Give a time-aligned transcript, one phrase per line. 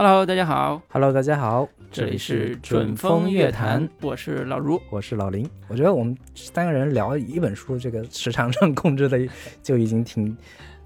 [0.00, 4.80] Hello，大家好，Hello，大家好，这里是准风乐坛，我是老如。
[4.90, 5.44] 我是老林。
[5.66, 9.18] 我觉得我们三个人聊一本书，这个时长上控制的
[9.60, 10.36] 就已经挺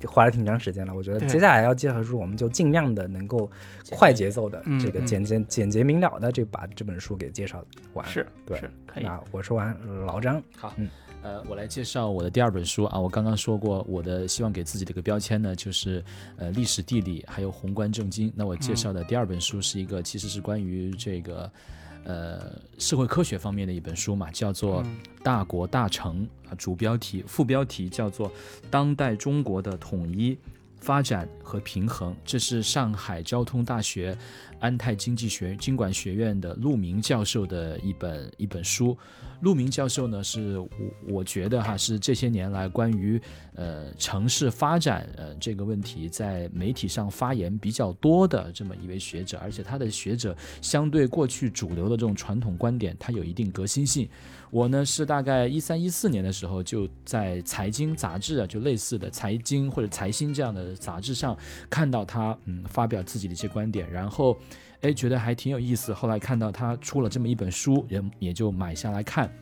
[0.06, 0.94] 花了挺长时间了。
[0.94, 3.50] 我觉得接下来要介绍书，我们就尽量的能够
[3.90, 8.08] 快节奏的嗯这个嗯简简简洁明了的就把这本书给介绍完。
[8.08, 9.04] 是，对是可以。
[9.04, 9.76] 那我说完，
[10.06, 10.88] 老张，好，嗯
[11.22, 12.98] 呃，我来介绍我的第二本书啊。
[12.98, 16.04] 我刚刚说过，我的希望给自己的一个标签呢，就是
[16.36, 18.32] 呃历史地理还有宏观政经。
[18.34, 21.50] 那我介绍的第二本书是一个，其实是关于这个
[22.04, 24.82] 呃社会科学方面的一本书嘛，叫做
[25.22, 28.28] 《大国大城》啊，主标题副标题叫做
[28.68, 30.34] 《当代中国的统一》。
[30.82, 34.18] 发展和平衡，这是上海交通大学
[34.62, 38.96] 安泰经济学经管学院的陆明教授的一本一本书。
[39.40, 40.68] 陆明教授呢，是我
[41.08, 43.20] 我觉得哈是这些年来关于
[43.56, 54.08] 呃城市发展呃这个问题在媒体上发言比较多的这么一位学者，而且他的学者相对过去主流的这种传统观点，他有一定革新性。
[54.52, 61.34] 我呢是大概一三一四年的时候就在财经杂志啊，就类似的财经或者财新这样的杂志上
[61.70, 64.36] 看到他嗯发表自己的一些观点，然后
[64.82, 65.94] 哎觉得还挺有意思。
[65.94, 69.32] 后来看到他出了这么一本书，也也就买下来看。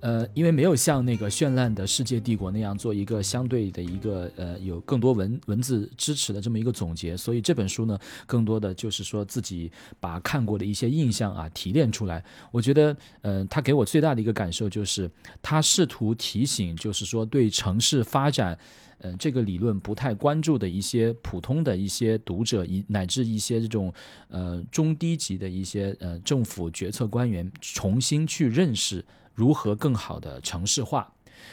[0.00, 12.24] 呃，因为没有像那个绚烂的世界帝国那样做一个相对的一个呃有更多文文字支持的这么一个总结，所以这本书呢，更多的就是说自己把看过的一些印象啊提炼出来。
[12.50, 15.10] 我觉得，呃，他给我最大的一个感受就是，
[15.42, 18.58] 他试图提醒，就是说对城市发展。
[19.02, 23.90] 呃，这个理论不太关注的一些普通的一些读者，以乃至一些这种
[24.28, 29.02] 呃中低级的一些呃政府决策官员，重新去认识
[29.40, 31.10] 如何更好的城市化。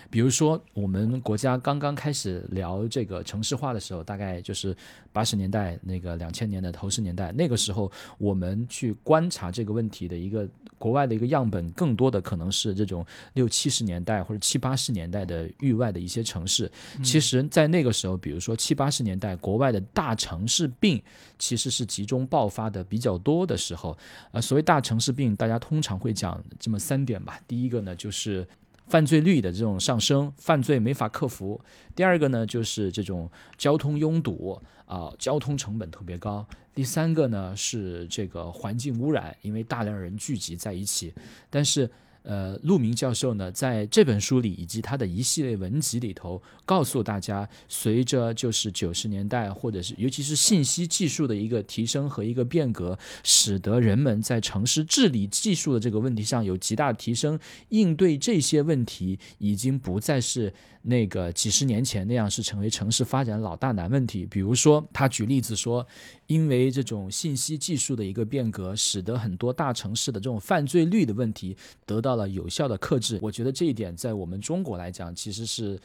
[0.10, 4.76] 比如说，我们国家刚刚开始聊这个城市化的时候，大概就是
[5.12, 10.48] 八十年代那个两千年的头十年代，那个时候我们去观察这个问题的一个
[10.78, 16.72] 国外的一个样本，更多的可能是这种六七十年代或者七八十年代的域外的一些城市。
[17.04, 21.02] 其实，在那个时候，比如说七八十年代，国外的大城市病
[21.38, 23.98] 其实是集中爆发的比较多的时候。
[24.32, 27.40] 呃，所谓大城市病，大家通常会讲这么三点吧。
[27.48, 28.48] 第一个呢，就是
[28.88, 31.60] 犯罪率的这种上升，犯罪没法克服；
[31.96, 41.14] 第二个呢，就是这种交通拥堵啊、交通成本特别高；第三个呢是这个环境污染，因为大量人聚集在一起。
[41.50, 41.90] 但是，
[42.28, 57.40] 呃，陆明教授呢，在这本书里以及他的一系列文集里头，告诉大家，随着就是九十年代或者是尤其是信息技术的一个提升和一个变革，使得人们在城市治理技术的这个问题上有极大的提升，
[57.70, 64.26] 应对这些问题已经不再是那个几十年前那样是成为城市发展老大难问题。
[64.26, 65.88] 比如说，他举例子说，
[66.28, 73.18] 因为这种信息技术的一个变革，使得很多大城市的这种犯罪率的问题得到了有效的克制。
[73.22, 75.80] 我觉得这一点在我们中国来讲，其实是。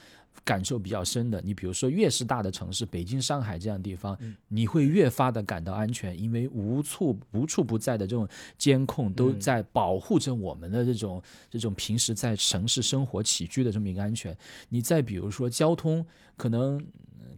[0.45, 8.27] 感受比较深的，你比如说越是大的城市，北京、上海这样的地方，你会越发的感到安全，因为无处无处不在的这种
[8.57, 14.37] 监控都在保护着我们的这种这种平时在城市生活起居的这么一个安全。
[14.71, 16.05] 你再比如说交通，
[16.39, 16.83] 可能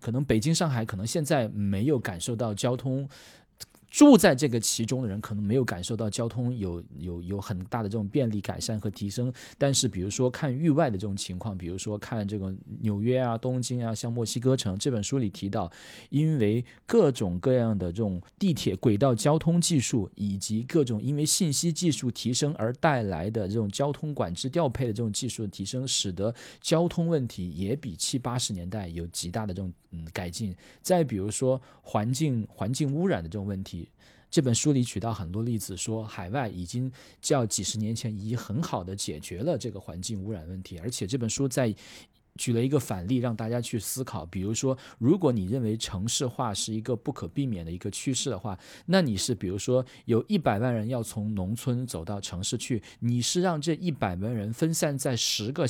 [0.04, 3.09] 可能北京、上海可能现在没有感受到交通。
[3.94, 15.71] 住在这个其中的人可能没有感受到交通有有有很大的这种便利改善和提升，但是比如说看域外的这种情况，比如说看这个纽约啊、东京啊，像墨西哥城，这本书里提到，
[16.10, 30.53] 因为各种各样的这种地铁轨道交通技术，以及各种因为信息技术提升而带来的这种交通管制调配的这种技术的提升，使得交通问题也比七八十年代有极大的这种嗯改进。
[30.83, 33.84] 再比如说环境环境污染的这种问题。
[34.34, 36.91] 这本书里举到很多例子，说海外已经
[37.21, 41.72] 较几十年前已经很好的解决了这个环境污染问题，而且这本书在
[42.34, 44.27] 举了一个反例，让大家去思考。
[44.27, 55.65] 比如说，如果你认为城市化是一个不可避免的一个趋势的话，那你是比如说有一百万人要从农村走到城市去，你是让这一百万人分散在十个。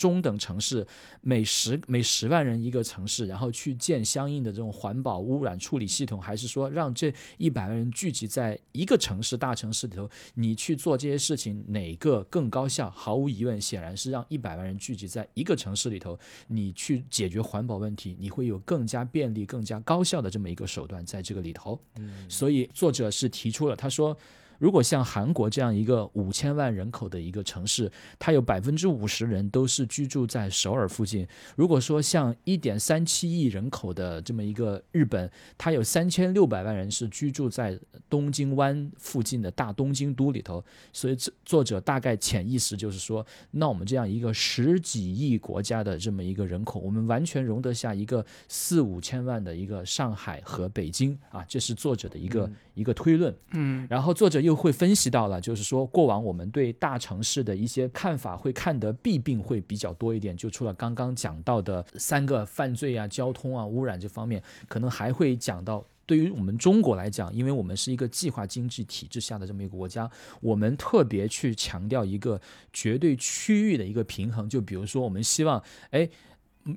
[0.00, 0.86] 中等城市
[1.20, 12.88] 每十每十万人一个城市，然后去建相应的这种环保污染处理系统，还是说让这一百万人聚集在一个城市大城市里头，你去做这些事情，哪个更高效？
[12.88, 21.78] 毫无疑问，显然是让一百万人聚集在一个城市里头，你去解决环保问题，你会有更加便利、更加高效的这么一个手段在这个里头。
[22.26, 24.16] 所以作者是提出了，他说。
[24.60, 31.26] 如果像韩国这样一个五千万人口的一个城市，它有百分之五十人都是居住在首尔附近。
[31.56, 37.76] 如果说像一点三七亿人口的这么一个日本，它有三千六百万人是居住在
[38.10, 40.62] 东京湾附近的大东京都里头，
[40.92, 53.34] 所以这作者大概潜意识就是说，那我们这样一个十几亿国家的这么一个人口，我们完全容得下一个四五千万的一个上海和北京啊，这是作者的一个、一个推论。
[53.52, 65.86] 嗯然后作者又就会分析到了，就是说过往我们对大城市的一些看法会看得弊病会比较多一点，就除了刚刚讲到的三个犯罪啊、交通啊、污染这方面，可能还会讲到。
[66.04, 70.10] 对于我们中国来讲，因为我们是一个计划经济体制下的这么一个国家，
[70.40, 72.40] 我们特别去强调一个
[72.72, 74.48] 绝对区域的一个平衡。
[74.48, 76.10] 就比如说，我们希望，哎，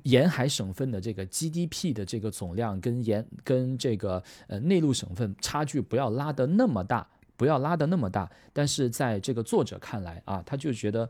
[0.04, 7.04] 沿海省份的这个 GDP 的这个总量跟沿跟这个呃内陆省份差距不要拉得那么大，
[7.36, 8.30] 不要拉的那么大。
[8.52, 11.08] 但是在这个作者看来啊，他就觉得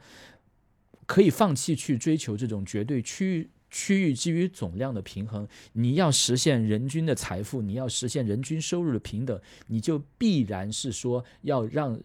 [1.07, 3.51] 可以放弃去追求这种绝对区域。
[3.77, 12.01] 区域基于总量的平衡，你要实现人均的财富，你要实现人均收入的平等，你就必然是说要让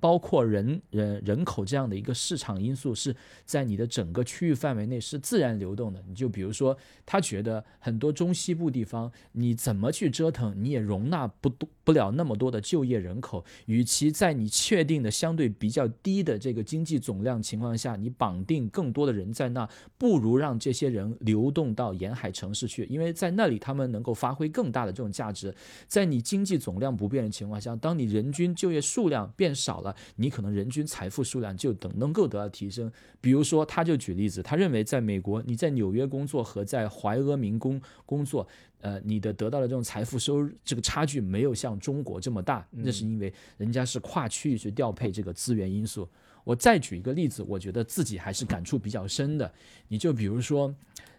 [0.00, 3.14] 包括人人人口这样的一个市场因素是
[3.44, 6.02] 在你的整个区域范围内是自然流动的。
[6.06, 13.44] 你就比如说，他觉得很多中西部地方，你怎么去折腾，你也容纳不多不了那么多的就业人口。
[13.66, 25.54] 与其在你确定的相对比较低的这个经济总量情况下，你绑定更多的人在那，不如让这些人流动到沿海城市去，因为在那里他们能够发挥更大的这种价值。
[25.86, 32.90] 在你经济总量不变的情况下，当你人均就业数量变少了，你可能人均财富数量就等能够得到提升。
[33.20, 38.46] 比如说，他就举例子，他认为在美国，你在纽约工作和在怀俄明工工作，
[38.80, 46.08] 呃，你的得到的这种财富收入这个差距没有像中国这么大，那是因为人家是跨区域去调配这个资源因素。
[46.44, 49.52] 我再举一个例子，我觉得自己还是感触比较深的。
[49.88, 50.74] 你就比如说，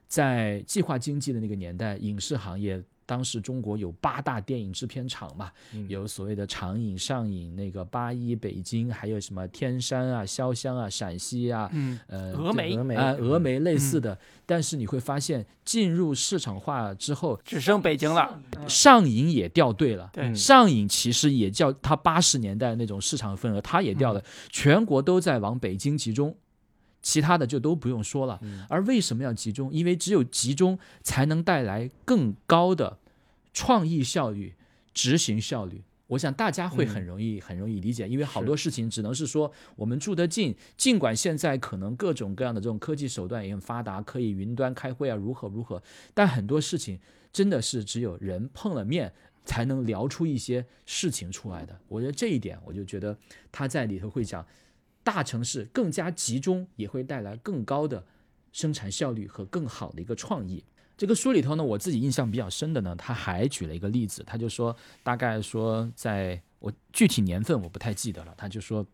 [0.07, 2.83] 在计划经济的那个年代，影视行业。
[3.09, 5.51] 当时中国有八大电影制片厂嘛，
[5.87, 14.19] 有所谓的长影、上影、那个八一、北京，还有什么天山啊、潇湘啊、陕西啊，嗯，呃，峨眉峨眉啊，峨眉类似嗯的。
[14.45, 18.39] 但是你会发现，进入市场化之后，只剩北京了。
[18.67, 20.11] 上影也掉队了。
[20.13, 26.35] 对，上影其实也叫它八十年代那种市场份额，它也掉了，全国都在往北京集中。
[27.01, 28.39] 其他的就都不用说了。
[28.67, 29.71] 而为什么要集中？
[29.73, 32.97] 因为只有集中才能带来更高的
[33.53, 34.53] 创意效率、
[34.93, 35.81] 执行效率。
[36.07, 45.81] 我想大家会很容易、很容易理解，因为好多事情只能是说我们住得近，尽管现在可能各种各样的这种科技手段也很发达，可以云端开会啊，如何如何，
[46.15, 46.99] 但很多事情
[47.31, 49.13] 真的是只有人碰了面
[49.45, 51.79] 才能聊出一些事情出来的。
[51.87, 53.15] 我觉得这一点，我就觉得
[53.51, 54.43] 他在里头会讲。
[55.11, 58.05] 大城市更加集中，也会带来更高的
[58.51, 60.63] 生产效率和更好的一个创意。
[60.95, 68.85] 这个书里头呢，我自己印象比较深的呢，他还举了一个例子，他就说，大概说，在我具体年份我不太记得了，他就说。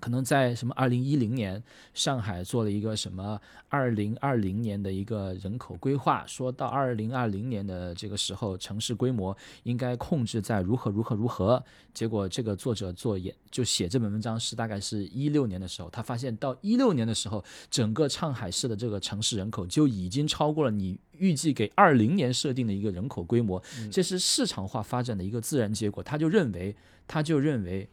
[0.00, 1.62] 可能在什么二零一零年，
[1.92, 11.62] 上海做了一个什么二零二零年的一个人口规划，说到二零二零年的这个时候，城市规模应该控制在如何如何如何。
[11.92, 26.02] 结果这个作者做也就写这本文章是大概是一六年的时候，他发现到一六年的时候，整个上海市的这个城市人口就已经超过了你预计给二零年设定的一个人口规模，这是市场化发展的一个自然结果。
[26.04, 26.76] 他就认为，
[27.08, 27.88] 他就认为。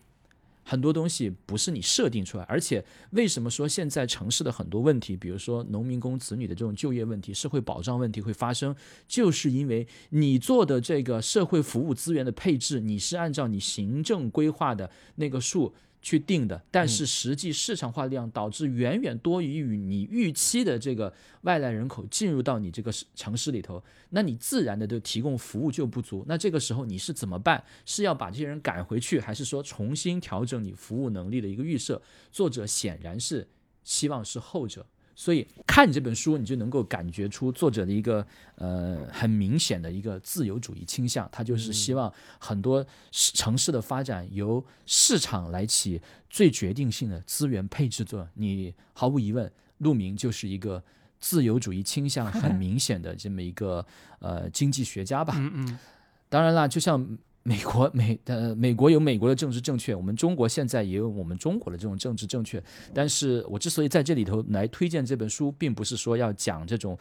[0.68, 8.76] 很多东西不是你设定出来，而且为什么说现在城市的很多问题，比如说农民工子女的这种就业问题、社会保障问题会发生，
[9.08, 15.72] 就是因为你做的这个社会服务资源的配置，你是按照你行政规划的那个数
[16.06, 26.24] 去定的，但是实际市场化量导致远远多于你预期的这个外来人口进入到你这个城市里头，那你自然的就提供服务就不足。
[26.28, 27.64] 那这个时候你是怎么办？
[27.88, 32.00] 是要把这些人赶回去，还是说重新调整你服务能力的一个预设？
[32.32, 33.48] 作者显然是
[33.84, 34.86] 希望是后者。
[35.16, 48.28] 所以看这本书，你就能够感觉出作者的一个呃很明显的一个自由主义倾向，他就是希望很多城市的发展由市场来起最决定性的资源配置作用。
[48.34, 50.84] 你毫无疑问，陆明就是一个
[51.20, 53.86] 自由主义倾向很明显的这么一个
[54.20, 55.34] 呃经济学家吧。
[55.38, 55.80] 嗯嗯，
[56.28, 57.18] 当然啦，就像。
[57.48, 62.62] 美国 美呃，美国有美国的政治正确，我们中国现在也有我们中国的这种政治正确。
[62.92, 66.98] 但是我之所以在这里头来推荐这本书，并不是说要讲这种，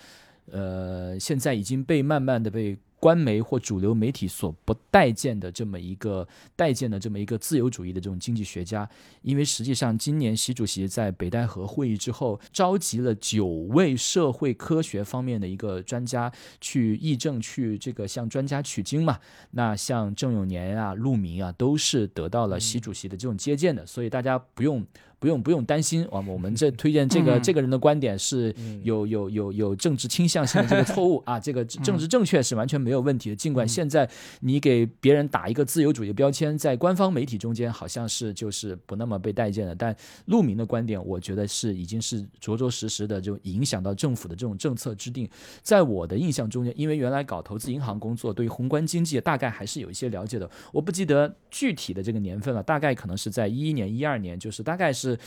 [0.51, 8.89] 呃，现在已经被慢慢的被官媒或主流媒体所不待见的这么一个待见的这么一个自由主义的这种经济学家，
[9.23, 19.19] 因为实际上今年习主席在北戴河会议之后，召集了九位社会科学方面的一个专家去议政，去这个向专家取经嘛。
[19.51, 24.85] 那像郑永年啊、陆明啊，都是得到了习主席的这种接见的，所以大家不用。
[25.17, 26.05] 不用不用担心。
[26.09, 31.17] 啊，我们这 推荐这个这个人的观点是有有有有政治倾向性的这个错误。
[31.25, 33.37] 啊，这个政治正确是完全没有问题的。
[33.37, 34.07] 尽管现在
[34.41, 45.27] 你给别人打一个自由主义标签，在官方媒体中间好像是就是不那么被待见的，但陆明的观点，我觉得是已经是着着实实的就影响到政府的这种政策制定。
[45.63, 50.51] 在我的印象中间，因为原来搞投资银行工作，对于宏观经济大概还是有一些了解的。
[50.71, 55.19] 我不记得具体的这个年份了，大概可能是在一一年、一二年，就是大概是。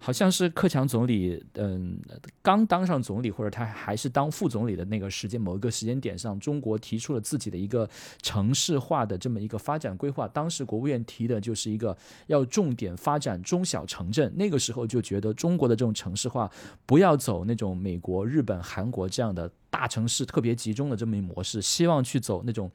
[0.00, 1.98] 好像是克强总理，嗯，
[2.40, 7.88] 刚当上总理，或者他还是当副总理的那个时间，某一个时间点上，中国提出了自己的一个
[8.22, 10.28] 城市化的这么一个发展规划。
[10.28, 11.96] 当时国务院提的就是一个
[12.28, 14.32] 要重点发展中小城镇。
[14.36, 16.50] 那个时候就觉得中国的这种城市化
[16.86, 22.70] 不要走那种美国、日本、韩国这样的大城市特别集中的这么一模式，希望去走那种。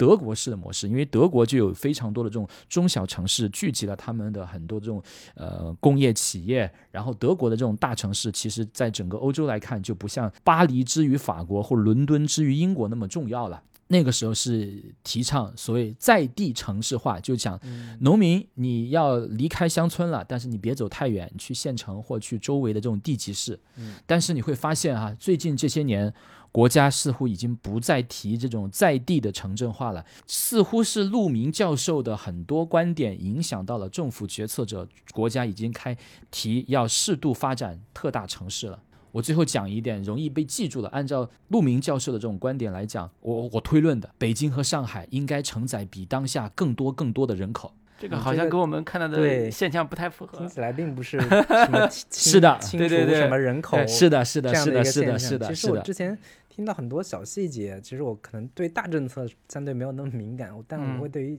[0.00, 5.02] 德国式的模式，因为德国就有非常多的这种中小城市，聚集了他们的很多这种
[5.34, 6.72] 呃工业企业。
[6.90, 13.62] 然后德国的这种大城市，其实在整个欧洲来看，就不像巴黎之于法国或伦敦之于英国那么重要了。
[13.88, 17.60] 那个时候是提倡所谓在地城市化，就讲
[17.98, 23.60] 农民你要离开乡村了，但是你别走太远，去县城或去周围的这种地级市。
[24.06, 26.14] 但是你会发现啊，最近这些年。
[26.52, 35.96] 国家似乎已经不再提这种在地的城镇化了，似乎是陆明教授的很多观点影响到了政府决策者，国家已经开
[36.30, 38.82] 提要适度发展特大城市了。
[39.12, 47.72] 我最后讲一点容易被记住了，按照陆明教授的这种观点来讲，我我推论的，北京和上海应该承载比当下更多更多的人口。
[48.00, 55.48] 这个好像跟我们看到的现象不太符合，听起来并不是 什么 是的，对对对，什么人口是的，是的，是的，是的，是的。
[55.48, 61.38] 其实我之前听到很多小细节，其实我可能对大政策相对没有那么敏感，但我会对于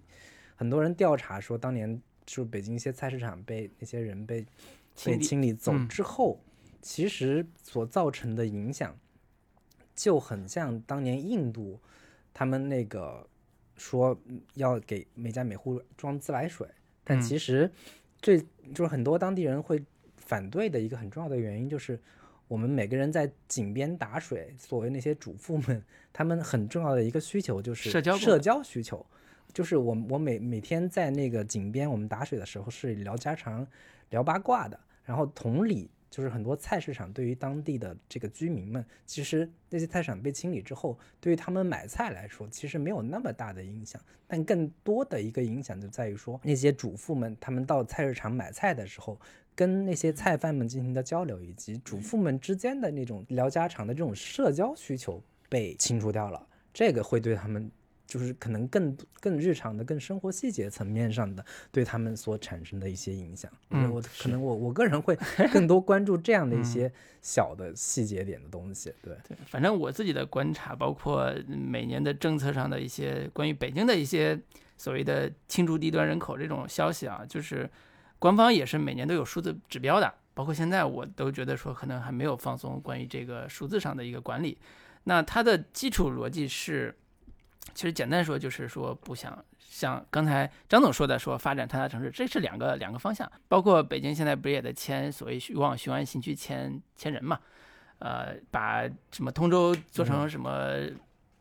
[0.56, 4.46] 很多人调查说，当年就北京一些菜市场被那些人被
[5.04, 6.40] 被清理走之后，
[6.80, 8.96] 其实所造成的影响
[9.96, 11.80] 就很像当年印度
[12.32, 13.26] 他们那个。
[13.82, 14.16] 说
[14.54, 16.68] 要给每家每户装自来水，
[17.04, 17.70] 但其实
[18.22, 18.40] 最
[18.74, 19.84] 就是很多当地人会
[20.18, 22.00] 反对的一个很重要的原因，就是
[22.48, 25.84] 我们每个人在井边打水，所谓那些主妇们，
[26.14, 29.04] 他们很重要的一个需求就是社交社交需求，
[29.52, 33.66] 就是我我每每天在那个井边我们打水的时候是聊家常、
[34.12, 35.90] 聊八卦的，然后同理。
[36.12, 44.00] 就是很多菜市场对于当地的这个居民们，其实那些菜场被清理之后，对于他们买菜来说，其实没有那么大的影响。
[44.28, 49.18] 但更多的一个影响就在于说，那些主妇们他们到菜市场买菜的时候，
[49.56, 57.72] 跟那些菜贩们进行的交流，以及主妇们之间的那种聊家常的这种社交需求被清除掉了，这个会对他们。
[58.12, 63.50] 就是可能更更日常的、更生活细节层面上的对他们所产生的一些影响。
[63.70, 65.18] 嗯，我可能我我个人会
[65.54, 66.92] 更多关注这样的一些
[67.22, 68.94] 小的细节点的东西。
[69.02, 74.38] 对对，反正我自己的观察，包括每年的政策上的一些关于北京的一些
[74.76, 77.70] 所谓的清除低端人口这种消息啊，就是
[78.20, 80.14] 官方也是每年都有数字指标的。
[80.34, 84.58] 包括现在我都觉得说可能还没有放松关于这个数字上的一个管理。
[85.06, 86.94] 那它的基础逻辑是。
[87.74, 93.32] 其实简单说就是说不想像刚才张总说的说发展特大城市，这是两个两个方向。
[93.48, 97.40] 包括北京现在不是也在迁所谓往雄安新区迁迁人嘛？
[98.00, 100.74] 呃，把什么通州做成什么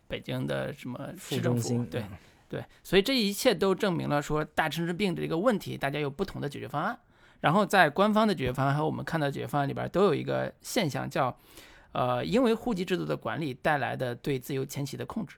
[0.07, 1.85] 北京的什么市政府？
[1.87, 2.05] 对
[2.49, 6.99] 对，所以这一切都证明了说大城市病这个问题，大家有不同的解决方案。
[7.41, 11.35] 然后在官方的解决方案和我们看到解决方案里边都有一个现象叫，
[11.93, 15.37] 呃，因为户籍制度的管理带来的对自由迁徙的控制。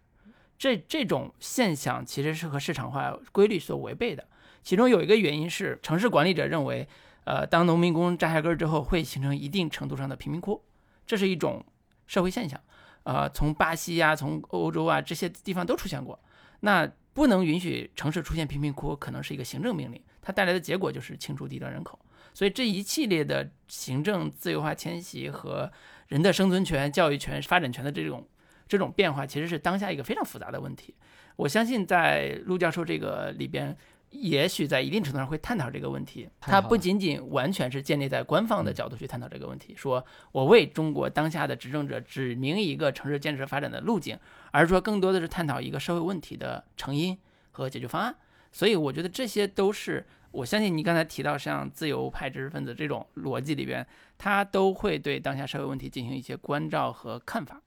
[0.62, 4.24] 这这种现象其实是和市场化规律所违背的。
[4.62, 6.86] 其中有一个原因是，城市管理者认为，
[7.24, 10.62] 呃，当农民工扎下根之后，会形成一定程度上的贫民窟，
[11.04, 11.64] 这是一种
[12.06, 12.60] 社会现象。
[13.02, 16.16] 呃，从巴西呀，从欧洲啊这些地方都出现过。
[16.60, 21.98] 那不能允许城市出现贫民窟，可能是一个行政命令，它带来的结果就是清除低端人口。
[22.32, 25.72] 所以这一系列的行政自由化迁徙和
[26.06, 28.24] 人的生存权、教育权、发展权的这种。
[28.72, 30.94] 这种变化其实是当下一个非常复杂的问题。
[31.36, 33.76] 我相信在陆教授这个里边，
[34.08, 36.26] 也许在一定程度上会探讨这个问题。
[36.40, 44.18] 它不仅仅完全是建立在官方的角度去探讨这个问题，说我为中国当下的执政者指明一个城市建设发展的路径，
[44.52, 47.18] 而是说更多的是探讨一个社会问题的成因
[47.50, 48.14] 和解决方案。
[48.50, 53.86] 所以我觉得这些都是我相信你刚才提到像自由派知识分子这种逻辑里边，
[54.18, 57.61] 他都会对当下社会问题进行一些关照和看法。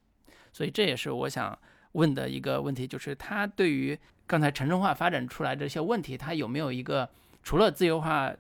[0.56, 1.60] 所以这也是我想
[1.92, 7.10] 问的一个问题，就是他对于刚才城镇化发展出来这些问题，他有没有一个
[7.44, 8.34] 除了自由化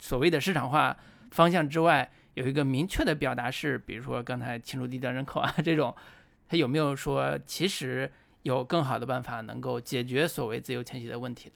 [0.00, 0.96] 所谓的市场化
[1.30, 5.94] 方向之外，有一个明确的表达是，比如说刚才清除低端人口啊这种，
[6.48, 8.10] 他有没有说其实
[8.42, 11.54] 有更好的办法能够解决所谓自由迁徙的问题的？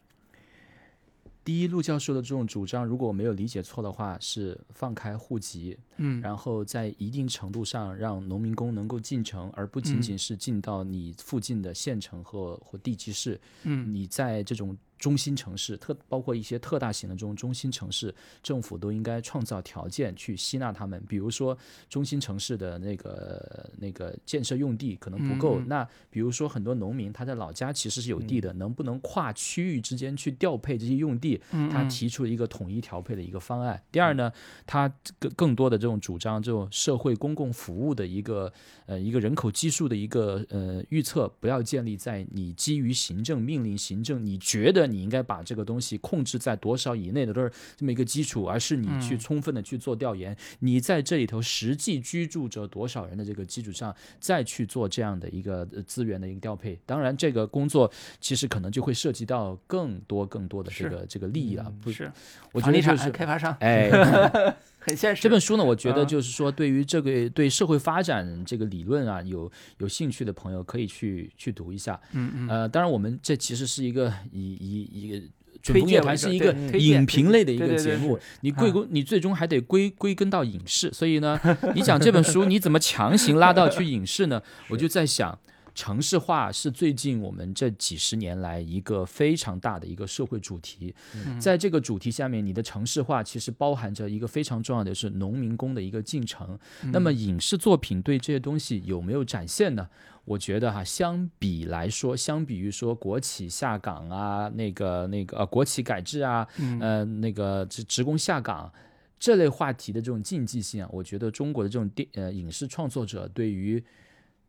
[1.50, 13.40] 第一，陆教授的这种主张，如果我没有理解错的话，是放开户籍，嗯然后在一定程度上让农民工能够进城，而不仅嗯仅是进到你附近的县城和或地级市。
[13.64, 21.02] 嗯你在这种中心城市，特包括一些特大型的这种中心城市，政府都应该创造条件去吸纳他们。
[21.08, 21.56] 比如说，
[21.88, 31.40] 中心城市的那个那个建设用地可能不够，那比如说很多农民他在老家其实是有地的，能不能跨区域之间去调配这些用地？
[31.52, 33.82] 嗯他提出了一个统一调配的一个方案。
[33.90, 34.30] 第二呢，
[34.66, 38.52] 他更更多的这种主张，这种社会公共服务的一个
[38.84, 56.78] 呃一个人口基数的一个呃预测，不要建立在你基于行政命令、行政你觉得你应该把这个东西控制在多少以内的都是这么一个基础，而是你去嗯充分的去做调研，你在这里头实际居住着多少人的这个基础上，再去做这样的一个呃资源的一个调配。
[56.84, 61.72] 当然，这个工作其实可能就会涉及到更多更多的这个这个利益了。
[61.82, 62.10] 不，是
[62.52, 63.90] 我觉得就是开发商哎，
[64.80, 65.22] 很现实。
[65.22, 72.00] 这本书呢，我觉得啊就是说，对于这个对社会发展这个理论啊，有有兴趣的朋友可以去去读一下。
[72.12, 75.26] 嗯嗯呃，当然，我们这其实是一个以以一个。
[75.62, 81.38] 准推风乐荐为主对坛是一个影评类的一个节目，你归归你最终还得归归根到影视，所以呢，
[81.74, 84.42] 你讲这本书你怎么强行拉到去影视呢？
[84.70, 85.38] 我就在想，
[85.74, 90.94] 城市化是最近我们这几十年来一个非常大的一个社会主题，
[91.40, 96.58] 在这个主题下面，你的城市化其实包含着一个非常重要的是农民工的一个进程。
[96.92, 99.88] 那么影视作品对这些东西有没有展现呢？
[100.26, 106.46] 我觉得哈，相比来说，相比于说国企下岗啊，那个那个呃国企改制啊，
[106.80, 108.70] 呃那个职职工下岗。
[109.18, 113.82] 这类话题的这种禁忌性啊，我觉得中国的这种电呃影视创作者对于，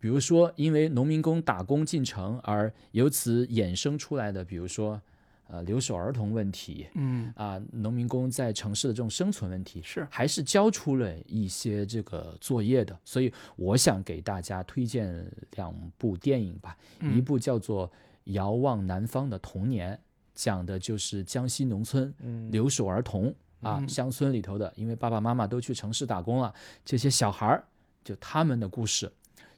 [0.02, 5.00] 比如说因为农民工打工进城而由此衍生出来的，比如说
[5.48, 12.98] 呃留守儿童问题，嗯啊，农民工在城市的这种生存问题，是还是交出了一些这个作业的。
[13.06, 17.88] 所以我想给大家推荐两部电影吧，一嗯部叫做
[18.34, 19.94] 《遥望南方的童年》，
[20.34, 22.12] 讲的就是江西农村
[22.50, 23.28] 留守儿童
[23.62, 26.52] 啊，嗯乡村里头的，因为爸爸妈妈都去城市打工了，
[26.84, 27.64] 这些小孩儿
[28.04, 29.12] 就他们的故事。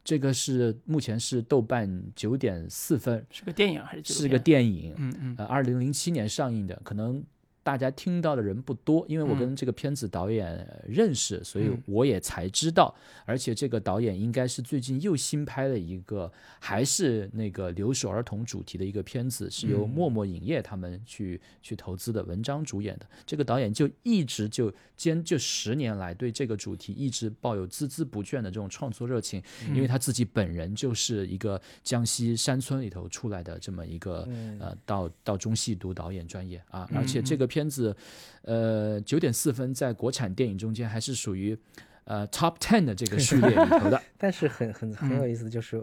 [0.04, 4.38] 这个是目前是豆瓣九点四分，是个电影还是是个？
[4.38, 4.92] 电影。
[4.98, 7.24] 嗯嗯呃，二零零七年上映的，可能
[7.64, 9.38] 大家听到的人不多，因为我嗯。
[9.40, 11.82] 跟这个片子导演呃认识，所以嗯。
[11.86, 12.94] 我也才知道。
[13.24, 19.88] 而且这个导演应该是最近又新拍了一个，还是那个留守儿童主题的一个片子，是由嗯。
[19.88, 23.06] 默默影业他们去去投资的，文章主演的。
[23.24, 29.42] 这个导演就一直就坚就十年来对这个主题一直抱有孜孜不倦的这种创作热情，
[29.74, 34.28] 因为他自己本人就是一个江西山村里头出来的这么一个、
[34.60, 37.94] 呃，到到中戏读导演专业啊，而且这个片子，
[38.42, 41.56] 呃，九点四分在国产电影中间还是属于
[42.04, 44.02] 呃 top ten 的这个序列里头的。
[44.18, 45.76] 但是很很很嗯有意思，就是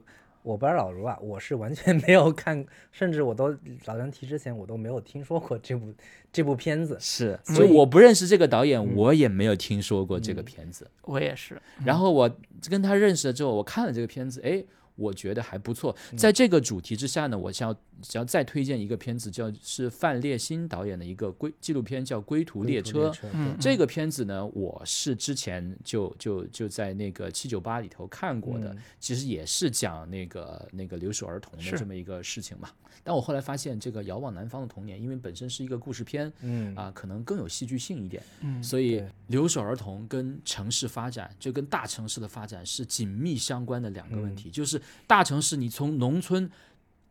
[0.44, 3.56] 我不知道老卢啊，我是完全没有看，甚至我都
[3.86, 5.94] 老梁提之前我都没有听说过这部
[6.34, 6.98] 这部片子。
[7.00, 10.86] 是，所以所以我不认识这个导演，我也没有听说过这个片子。
[11.04, 11.62] 我也是。
[11.86, 12.30] 然后我
[12.70, 14.62] 跟他认识了之后，我看了这个片子，哎，
[15.02, 15.96] 我觉得还不错。
[16.16, 23.10] 在这个主题之下呢，我想要想要再推荐一个片子，叫是范烈新导演的一个归纪录片，叫《归途列车》。
[23.34, 32.70] 嗯，这个片子呢，我是之前就就就在那个七九八里头看过的，嗯其实也是讲那个那个留守儿童的这么一个事情嘛。
[33.04, 38.22] 但我后来发现，这个《遥望南方的童年》，因为本身是一个故事片，嗯啊，可能更有戏剧性一点。
[38.42, 44.50] 嗯所以留守儿童跟城市发展，就跟大城市的发展是紧密相关的两个问题。
[44.50, 46.50] 嗯就是大城市你从农村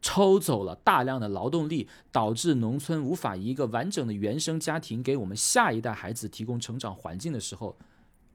[0.03, 7.77] 抽走了大量的劳动力，导致农村无法以一个完整的原生家庭给我们下一代孩子提供成长环境的时候，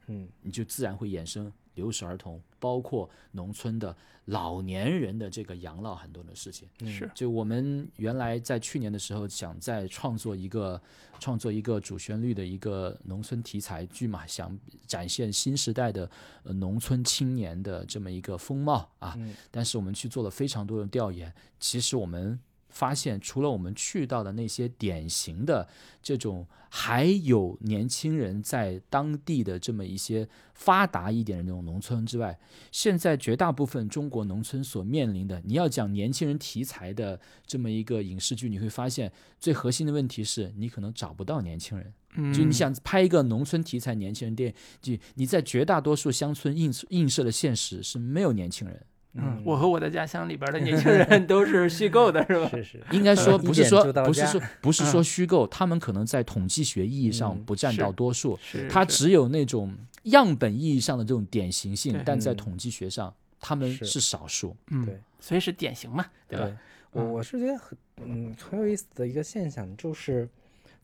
[0.08, 0.28] 嗯。
[0.42, 6.68] 你就自然会衍生留守儿童，包括农村的老年人的这个养老很多的事情。
[6.80, 10.82] 嗯是就我们原来在去年的时候想再创作一个
[11.20, 14.58] 创作一个主旋律的一个农村题材剧嘛，想
[14.88, 16.10] 展现新时代的
[16.44, 19.14] 呃农村青年的这么一个风貌啊。
[19.18, 22.40] 嗯但是我们去做了非常多的调研，其实我们
[22.76, 25.66] 发现，除了我们去到的那些典型的
[26.04, 32.38] 这种还有年轻人在当地的这么一些发达一点的那种农村之外，
[32.74, 39.10] 现在绝大部分中国农村所面临的，你要讲年轻人题材的这么一个影视剧，你会发现
[39.40, 41.94] 最核心的问题是你可能找不到年轻人。
[42.18, 48.86] 嗯，就你想拍一个农村题材年轻人电影，就你在绝大多数乡村映映射的现实是没有年轻人。
[49.18, 52.50] 嗯，我和我的家乡里边的年轻人 都是虚构的，是吧？
[52.50, 59.74] 是是，应该说不是说不是说不是说虚构，他们可能在统计学意义上嗯不占到多数，是，它只有那种
[60.04, 63.86] 样本意义上的这种典型性但在统计学上他们是。
[63.86, 64.56] 是少数。
[64.68, 66.52] 嗯对，所以是典型嘛，对吧？
[66.92, 67.12] 我嗯。
[67.14, 70.28] 我是觉得很嗯很有意思的一个现象，就是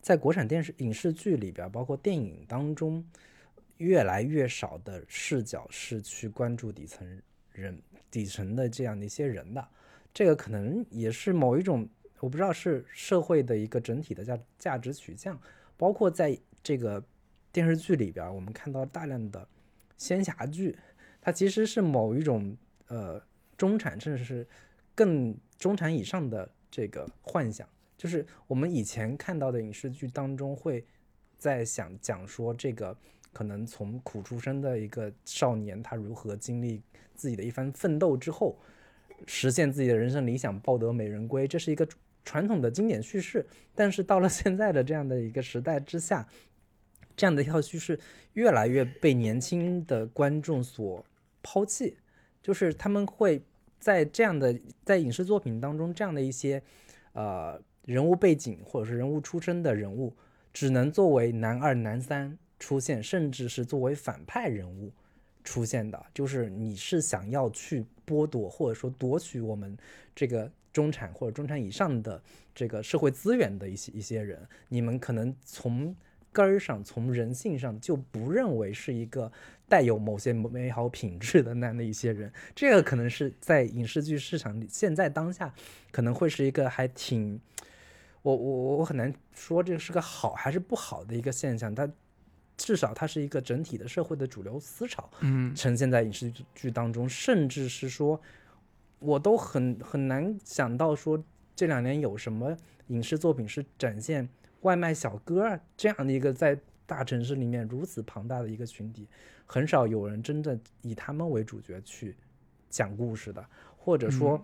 [0.00, 3.04] 在国产电视影视剧里边，包括电影当中，
[3.76, 7.06] 越来越少的视角是去关注底层
[7.52, 7.78] 人、
[8.12, 9.68] 底层的这样的一些人的。
[10.14, 11.88] 这个可能也是某一种，
[12.20, 15.40] 我不知道是社会的一个整体的价价值取向，
[15.76, 17.02] 包括在这个
[17.50, 19.48] 电视剧里边，我们看到大量的
[19.96, 20.78] 仙侠剧，
[21.20, 22.56] 它其实是某一种
[22.88, 23.20] 呃
[23.56, 24.46] 中产甚至是
[24.94, 30.84] 更中产以上的这个幻想，就是我们以前看到的影视剧当中会
[31.38, 32.94] 在想讲说这个
[33.32, 36.82] 可能从苦出身的一个少年，他如何经历
[37.14, 38.58] 自己的一番奋斗之后，
[39.26, 41.88] 实现自己的人生理想，抱得美人归，这是一个
[42.24, 43.46] 传统的经典叙事。
[43.74, 46.28] 但是到了现在的这样的一个时代之下，
[47.16, 47.98] 这样的一套叙事
[48.34, 51.04] 越来越被年轻的观众所
[51.42, 51.96] 抛弃，
[52.42, 53.42] 就是他们会
[53.78, 56.62] 在这样的在影视作品当中，这样的一些
[57.12, 60.14] 呃人物背景或者是人物出身的人物，
[60.52, 64.92] 只能作为男二、男三出现，甚至是作为反派人物
[65.42, 66.00] 出现的。
[66.14, 69.76] 就是你是想要去剥夺或者说夺取我们
[70.14, 72.22] 这个中产或者中产以上的
[72.54, 75.92] 这个社会资源的一些一些人，你们可能从
[76.30, 79.30] 根儿上、从人性上就不认为是一个
[79.68, 85.52] 带有某些美好品质的那样的一些人，这个可能是在影视剧市场里现在当下
[85.90, 87.40] 可能会是一个还挺，
[88.22, 91.90] 我我我很难说这是个好还是不好的一个现象，它
[92.62, 98.20] 至少它是一个整体的社会的主流思潮，嗯呈现在影视剧当中，甚至是说，
[99.00, 101.22] 我都很很难想到说
[101.56, 104.28] 这两年有什么影视作品是展现
[104.60, 109.08] 外卖小哥儿这样的一个在大城市里面如此庞大的一个群体，
[109.44, 112.14] 很少有人真的以他们为主角去
[112.70, 113.44] 讲故事的，
[113.76, 114.40] 或者说，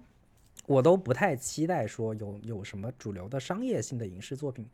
[0.67, 4.67] 我都不太期待说有有什么主流的商业性的影视作品。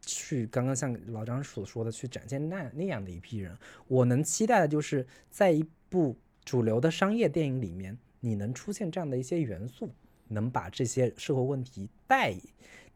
[0.00, 9.90] 去刚刚像老张所说的，去展现那那样的一批人，我能期待的就是在一部主流的商业电影里面，你能出现这样的一些元素，
[10.28, 12.34] 能把这些社会问题带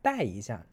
[0.00, 0.64] 带一下，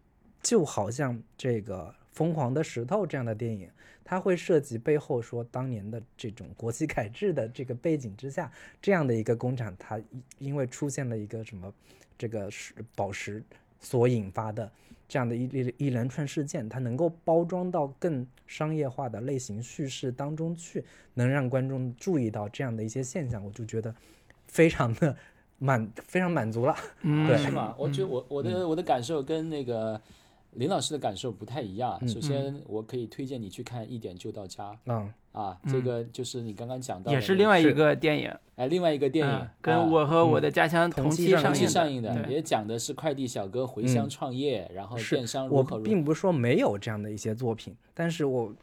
[0.41, 3.69] 就好像这个《疯狂的石头》这样的电影，
[4.03, 9.99] 它会涉及背后说当年的这种国企改制的这个背景之下，这样的一个工厂，它
[10.39, 11.73] 因为出现了一个什么
[12.17, 13.43] 这个石宝石
[13.79, 14.71] 所引发的。
[15.11, 20.81] 这样的一一一连串事件，它能够包装到更商业化的类型叙事当中去，
[21.15, 23.93] 能让观众注意到这样的一些现象，我就觉得
[24.47, 25.13] 非常的
[25.57, 26.73] 满，非常满足了。
[27.03, 27.75] 嗯，对是吗？
[27.77, 29.99] 我觉得我我的我的感受跟那个
[30.53, 31.99] 林老师的感受不太一样。
[32.07, 39.87] 首先，我可以推荐你去看《一点就到家嗯》啊，这个就是你刚刚讲到的也那个是另外一个电影，哎另外一个电影嗯，跟啊。
[39.89, 45.89] 我和我的家乡同同期期上映的，也讲的是快递小哥回乡创业，然后电商我如何如何。
[45.89, 48.53] 并不是说没有这样的一些作品，但是我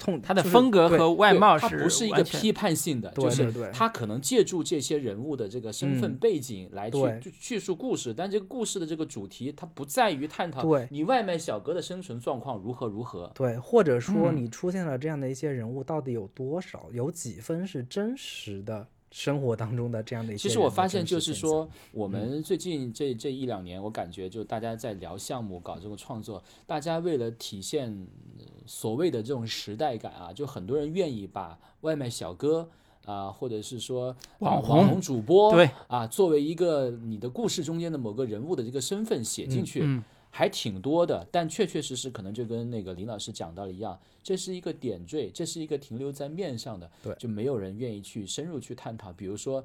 [0.00, 13.30] 从它的风格和外貌是它不是一个批判性的，就是他可能借助这些人物的这个身份嗯背景来去叙述故事，但这个故事的这个主题，它不在于探讨你外卖小哥的生存状况如何如何。
[13.34, 27.90] 对，或者说嗯你出现了这样的一些人物，到底有多少，有几分是真实的生活当中的这样的一些其实我发现就是说，我嗯们最近这这一两年，我感觉就大家在聊项目、搞这个创作，大家为了体现
[28.38, 32.68] 呃所谓的这种时代感啊，就很多人愿意把外卖小哥。
[33.06, 49.12] 啊，或者是说网红红主播，对啊，作为一个你的故事中间的某个人物的这个身份写进去，嗯还挺多的，但确确实实可能就跟那个林老师讲到的一样，这是一个点缀，这是一个停留在面上的，对就没有人愿意去深入去探讨。
[49.12, 49.64] 比如说，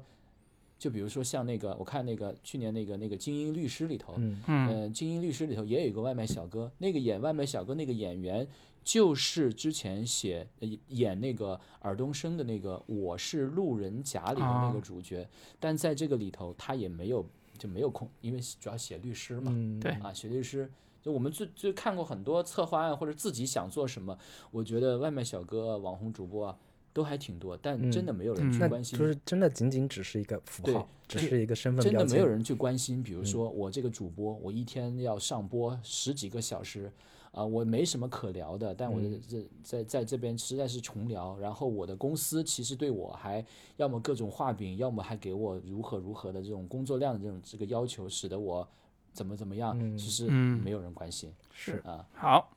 [0.78, 8.46] 就比如说像那个，我看那个去年那个那个精英律师里头，嗯嗯呃，精英律师里头也有一个外卖小哥，那个演外卖小哥那个演员
[8.82, 15.26] 就是之前写呃演那个尔冬升的那个《我是路人甲》里的那个哦主角，
[15.58, 17.24] 但在这个里头他也没有
[17.56, 20.70] 就没有空，因为主要写律师嘛，嗯，对啊，写律师。
[21.02, 24.18] 就我们最最看过很多策划案或者自己想做什么，
[24.50, 26.58] 我觉得外卖小哥啊、网红主播啊
[26.92, 28.98] 都还挺多，但真的没有人去关心。
[28.98, 31.92] 就是真的仅仅只是一个符号，只是一个身份真。
[31.92, 36.90] 的没有人去关心，比如说我这个主播，我一天要上播十几个小时，
[37.36, 41.36] 啊、我没什么可聊的，但我的这在在这边实在是穷聊。
[41.38, 43.44] 然后我的公司其实对我还
[43.76, 48.66] 要么各种画饼，要么还给我如何如何的这种工作量的这种这个要求，使得我
[49.12, 51.30] 怎么怎么样，其实嗯没有人关心。
[51.52, 52.50] 是啊，好，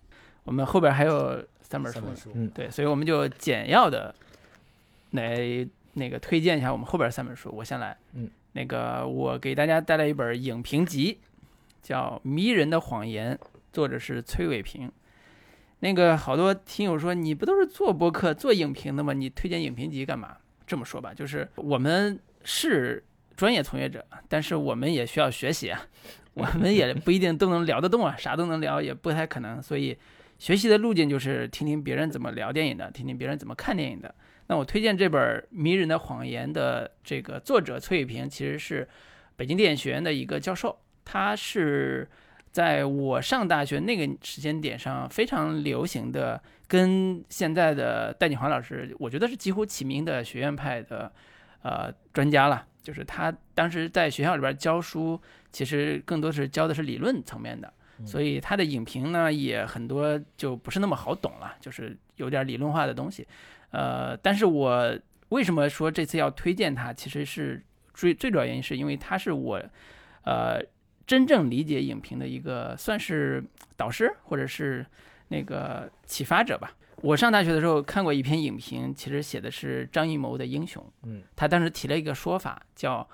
[0.46, 4.16] 我们后边还有三本书呢，三本书，嗯对，所以我们就简要的
[5.12, 7.50] 来那个推荐一下我们后边三本书。
[7.54, 11.20] 我先来，嗯，那个我给大家带来一本影评集，
[11.84, 13.36] 叫《迷人的谎言》，
[13.72, 14.92] 作者是崔伟平。
[15.80, 19.14] 那个好多听友说，你不都是做播客、做影评的吗？
[19.14, 20.36] 你推荐影评集干嘛？
[20.68, 23.04] 这么说吧，就是我们是
[23.36, 25.88] 专业从业者，但是我们也需要学习啊，
[26.34, 29.98] 我们也不一定都能聊得动啊，啥都能聊也不太可能，所以
[30.38, 34.14] 学习的路径就是听听别人怎么聊电影的，听听别人怎么看电影的。
[34.48, 38.88] 那我推荐这本《迷人的谎言》的这个作者崔伟平，其实是
[39.36, 42.08] 北京电影学院的一个教授，他是
[42.52, 51.12] 在我上大学那个时间点上非常流行的，跟现在的戴景华老师，我觉得是几乎齐名的学院派的
[51.62, 52.66] 呃专家了。
[52.82, 55.20] 就是他当时在学校里边教书，
[55.52, 57.72] 其实更多是教的是理论层面的，
[58.06, 63.28] 所以他的影评呢也很多就不是那么好懂了，就是有点理论化的东西。
[63.72, 66.92] 呃，但是我为什么说这次要推荐他？
[66.94, 67.62] 其实是
[67.94, 69.62] 最最主要原因是因为他是我，
[70.24, 70.60] 呃，
[71.10, 73.44] 真正理解影评的一个算是
[73.76, 74.86] 导师或者是
[75.30, 76.72] 那个启发者吧。
[76.98, 80.84] 我上大学的时候看过一篇影评，其实写的是张艺谋的《英雄》。
[81.02, 83.10] 嗯，他当时提了一个说法，叫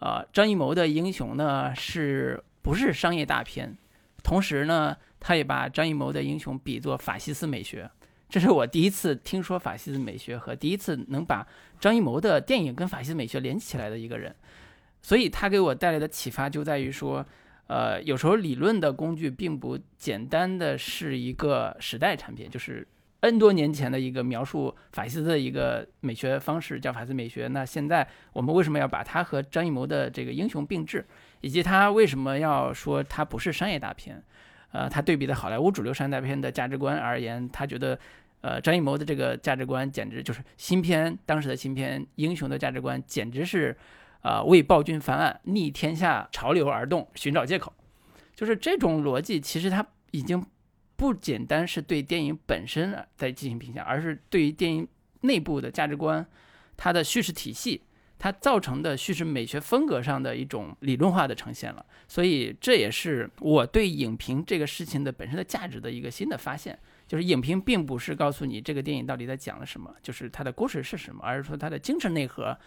[0.00, 3.76] 呃，张艺谋的《英雄》呢是不是商业大片？
[4.24, 7.88] 同时呢，他也把张艺谋的《英雄》比作法西斯美学。
[8.28, 11.46] 这是我第一次听说法西斯美学和第一次能把
[11.78, 14.34] 张艺谋的电影跟法西斯美学联系起来的一个人，
[15.06, 17.24] 所以他给我带来的启发就在于说，
[17.68, 22.84] 呃，有时候理论的工具并不简单的是一个时代产品，就是
[23.20, 27.46] N 多年前的一个描述法西斯的一个美学方式叫法西斯美学。
[27.46, 31.06] 那现在我们为什么要把它和张艺谋的这个英雄并置，
[31.40, 34.20] 以及他为什么要说它不是商业大片？
[34.72, 37.96] 呃，他对比的好莱坞主流商业大片的价值观而言，他觉得，
[38.40, 43.74] 呃，张艺谋的这个价值观简直就是新片当时的新片《英雄》的价值观，简直是，
[44.22, 47.72] 呃，为暴君翻案、逆天下潮流而动、寻找借口。
[48.34, 50.44] 就是这种逻辑，其实它已经
[50.96, 54.86] 不简单是对电影本身在进行评价，而是对于电影
[55.22, 56.26] 内部的价值观、
[56.76, 57.82] 它的叙事体系。
[58.18, 66.78] 它造成的叙事美学风格上的一种理论化的呈现了，所以这也是我对影评这个事情的本身的价值的一个新的发现。
[67.06, 72.58] 就是影评并不是告诉你这个电影到底在讲了什么，就是它的故事是什么，而是说它的精神内核，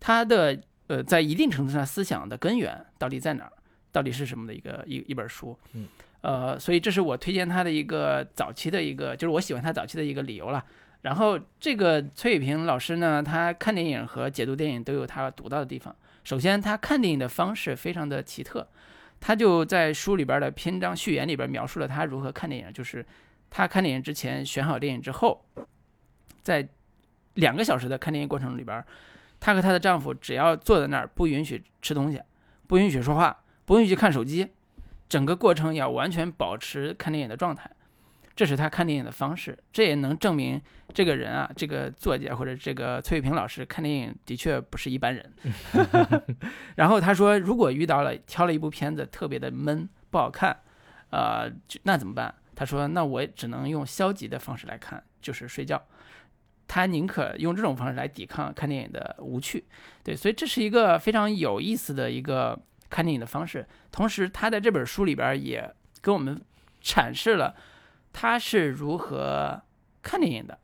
[0.00, 3.52] 它的呃在一定程度上思想的根源到底在哪儿，
[3.92, 5.58] 到底是什么的一个一一本书。
[5.72, 5.86] 嗯，
[6.20, 10.64] 呃，所以这是我推荐他的一个早期的一个，就是我喜欢他早期的一个理由了。
[11.02, 15.94] 然后这个崔宇平老师呢，他看电影和解读电影都有他独到的地方。
[16.24, 18.66] 首先，他看电影的方式非常的奇特，
[19.20, 23.06] 他就在书里边的篇章序言里边描述了他如何看电影，就是
[23.48, 25.44] 他看电影之前选好电影之后，
[26.42, 26.68] 在
[27.34, 28.84] 两个小时的看电影过程里边，
[29.38, 32.20] 她和她的丈夫只要坐在那儿，不允许吃东西，
[32.66, 34.48] 不允许说话，不允许看手机，
[35.08, 37.70] 整个过程要完全保持看电影的状态。
[38.34, 40.60] 这是他看电影的方式，这也能证明
[40.92, 45.32] 这个人啊，这个作家或者这个崔玉平老师看电影的确不是一般人。
[46.76, 50.54] 然后他说，如果遇到了挑了一部片子特别的闷不好看，
[51.08, 52.34] 呃，就那怎么办？
[52.54, 55.82] 他说，那我只能用消极的方式来看，就是睡觉。
[56.68, 59.64] 他宁可用这种方式来抵抗看电影的无趣。
[60.02, 62.58] 对，所以这是一个非常有意思的一个
[62.90, 63.66] 看电影的方式。
[63.90, 66.40] 同时，他在这本书里边也跟我们
[66.82, 67.54] 阐释了。
[68.12, 69.60] 他是如何
[70.02, 70.58] 看电影的？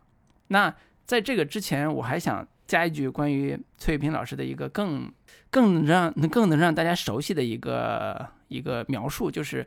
[0.48, 5.12] 那在这个之前，我还想加一句关于崔玉平老师的一个更
[5.50, 9.66] 更让更能让大家熟悉的一个一个描述，就是，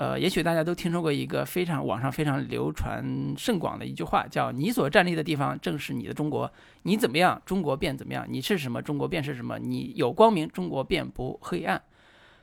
[0.00, 3.04] 呃，也许大家都听说过一个非常网上非常流传
[3.36, 6.50] 甚广的一句话，叫“你所站立的地方正是你的中国，
[6.84, 11.82] 你怎么样，中国便怎么样；你是什么，中国便是什么；你有光明，中国便不黑暗。”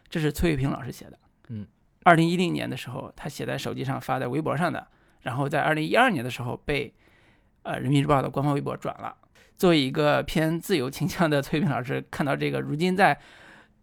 [0.08, 1.18] 这是崔卫平老师写的。
[1.50, 1.66] 嗯，
[2.04, 4.86] 二零一零年的时候，他写在手机上发在微博上的，
[5.24, 6.94] 然后在二零一二年的时候被
[7.64, 9.18] 呃人民日报的官方微博转了。
[9.58, 13.20] 作为一个偏自由倾向的 崔卫平老师，看到这个如今在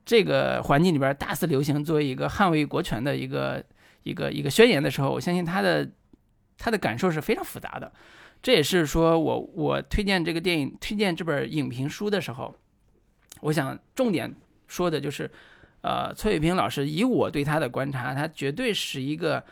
[0.05, 3.65] 这个环境里边大肆流行，作为一个捍卫国权的一个
[4.03, 5.91] 一个一个宣言的时候，我相信他的
[6.59, 7.93] 他的感受是非常复杂的。
[8.43, 12.55] 这也是说我我推荐这个电影、推荐这本影评书的时候，
[13.41, 14.35] 我想重点
[14.69, 15.31] 说的就是，
[15.81, 19.43] 呃，崔卫平老师以我对他的观察，他绝对是一个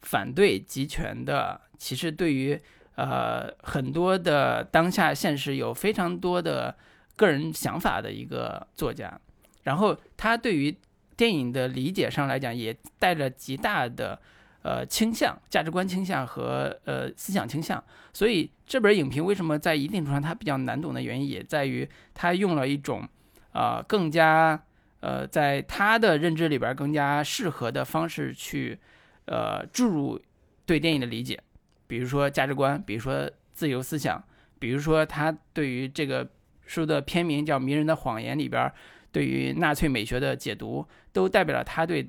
[0.00, 2.58] 反对集权的，其实对于
[2.94, 6.74] 呃很多的当下现实有非常多的
[7.16, 9.20] 个人想法的一个作家。
[9.62, 10.74] 然后他对于
[11.16, 14.18] 电影的理解上来讲，也带着极大的
[14.62, 17.82] 呃倾向、价值观倾向和呃思想倾向。
[18.12, 23.06] 所以这本影评为什么在一定程度上它比较难懂的原因，也在于他用了一种
[23.52, 24.60] 啊更加
[25.00, 28.78] 呃在他的认知里边更加适合的方式去
[29.26, 30.20] 呃注入
[30.64, 31.38] 对电影的理解，
[31.86, 34.22] 比如说价值观，比如说自由思想，
[34.60, 36.28] 比如说他对于这个
[36.64, 38.72] 书的片名叫《迷人的谎言》里边。
[39.10, 42.08] 对于纳粹美学的解读，都代表了他对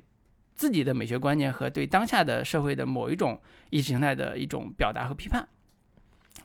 [0.54, 5.48] 自己的美学观念和对当下的社会的某一种意识形态的一种表达和批判。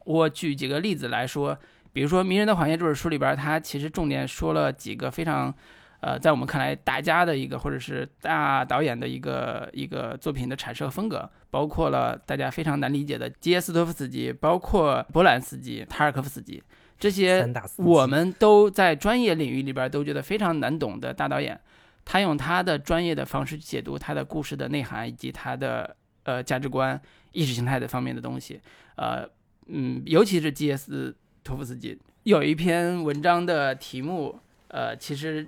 [0.06, 1.58] 我举几个例子来说，
[1.91, 5.54] 比如说《迷人的谎言》这本书里边，他其实重点说了几个非常，
[6.00, 16.63] 呃，在我们看来大家的一个或者是大导演的一个一个作品的阐释和风格，包括了大家非常难理解的基耶斯托夫斯基，包括波兰斯基、塔尔科夫斯基。
[16.97, 17.45] 这些
[17.77, 21.60] 我们都在专业领域里边都觉得非常难懂的大导演，
[22.05, 26.99] 他用他的专业的方式解读他的故事的内涵以及他的呃价值观、
[27.34, 28.62] 意识形态的方面的东西。
[28.95, 29.27] 呃，
[29.67, 35.45] 嗯，尤其是基耶斯托夫斯基有一篇文章的题目，呃，其实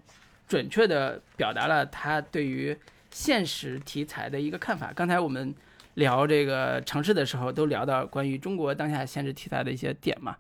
[0.47, 2.77] 准确的表达了他对于
[3.10, 4.91] 现实题材的一个看法。
[4.93, 5.55] 刚才我们
[5.93, 10.36] 聊这个城市的时候，都聊到关于中国当下现实题材的一些点嘛。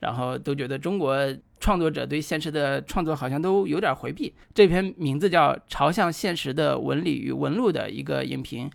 [0.00, 1.16] 然后都觉得中国
[1.58, 4.32] 创作者对现实的创作好像都有点回避。
[4.54, 8.70] 这篇名字叫《朝向现实的纹理与纹路》的一个影评，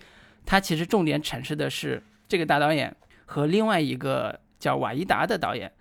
[0.46, 5.72] 它其实重点阐释的是这个大导演和另外一个叫瓦伊达的导演，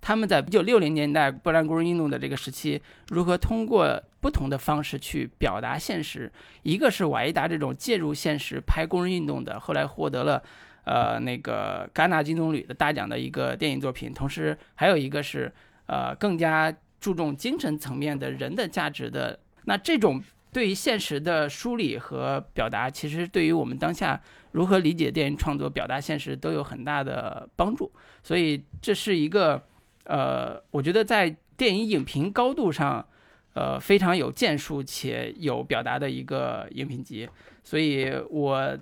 [0.00, 6.30] 他们在一九六零年代波兰工人运动的这个时期，如何通过不同的方式去表达现实。
[6.62, 10.42] 一个是瓦伊达这种介入现实拍工人运动的，后来获得了。
[10.84, 15.52] 呃，那个戛纳金棕榈的大奖的一个电影作品，同时还有一个是
[15.86, 19.38] 呃更加注重精神层面的人的价值的。
[19.64, 20.20] 那这种
[20.52, 24.20] 对于现实的梳理和表达，其实对于我们当下
[24.52, 27.92] 如何理解电影创作、表达现实都有很大的帮助。
[28.22, 29.62] 所以这是一个
[30.04, 33.06] 呃，我觉得在电影影评高度上，
[33.52, 37.28] 呃非常有建树且有表达的一个影评集。
[37.62, 38.78] 所以我。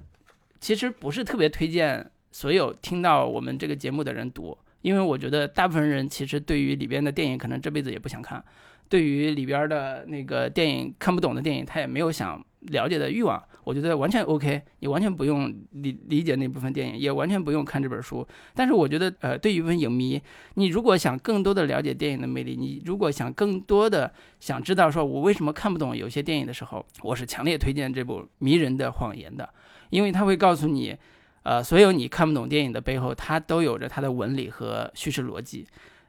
[0.61, 8.43] 其实不是特别推荐所有听到我们这个节目的人读，因为我觉得大部分人其实对于里边的电影可能这辈子也不想看，
[8.89, 13.43] 对于里边的那个电影看不懂的电影，他也没有想了解的欲望。
[13.65, 18.27] 我觉得完全 OK，你完全不用理理解那部分电影，也完全不用看这本书。
[18.55, 20.21] 但是我觉得，呃，对于一部分影迷，
[20.55, 29.49] 你如果想更多的了解电影的魅力，你如果想更多的想知道说我为什么看不懂有些电影的时候，我是强烈推荐这部《迷人的谎言》的。
[29.91, 30.97] 因为它会告诉你，
[31.43, 35.67] 呃，所有你看不懂电影的背后，它都有着它的纹理和叙事逻辑。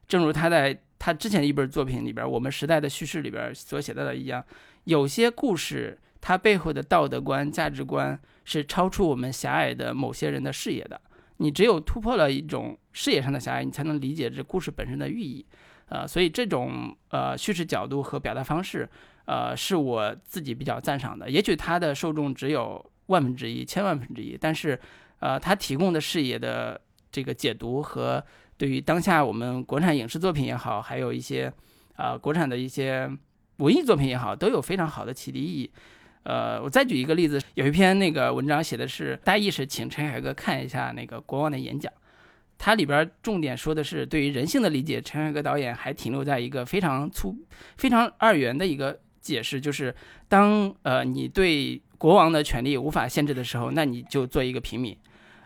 [0.07, 4.43] 正如他在他之前一本作品里边《我们时代的叙事》里边所写到的一样，
[4.85, 10.99] 有些故事它背后的道德观、价值观是超出我们狭隘的某些人的视野的。
[11.37, 15.45] 你只有突破了一种视野上的狭隘，你才能理解这故事本身的寓意。
[15.87, 18.89] 呃，所以这种呃叙事角度和表达方式，
[19.25, 21.29] 呃，是我自己比较赞赏的。
[21.29, 22.85] 也许它的受众只有。
[23.09, 24.79] 万分之一，千万分之一，但是，
[25.17, 26.79] 呃，它提供的视野的
[27.11, 28.23] 这个解读和
[28.55, 31.51] 对于当下我们国产影视作品也好，还有一些
[31.95, 33.09] 啊国产的一些
[33.57, 35.71] 文艺作品也好，都有非常好的启迪意义。
[36.23, 41.91] 呃，我再举一个例子，有一篇那个文章写的是大意是请陈凯歌看一下那个国王的演讲，
[42.57, 47.35] 它里边重点说的是对于人性的理解，陈凯歌导演还停留在一个非常粗、
[47.77, 49.95] 非常二元的一个解释，就是
[50.27, 54.95] 当呃你对国王的权利无法限制的时候，那你就做一个平民。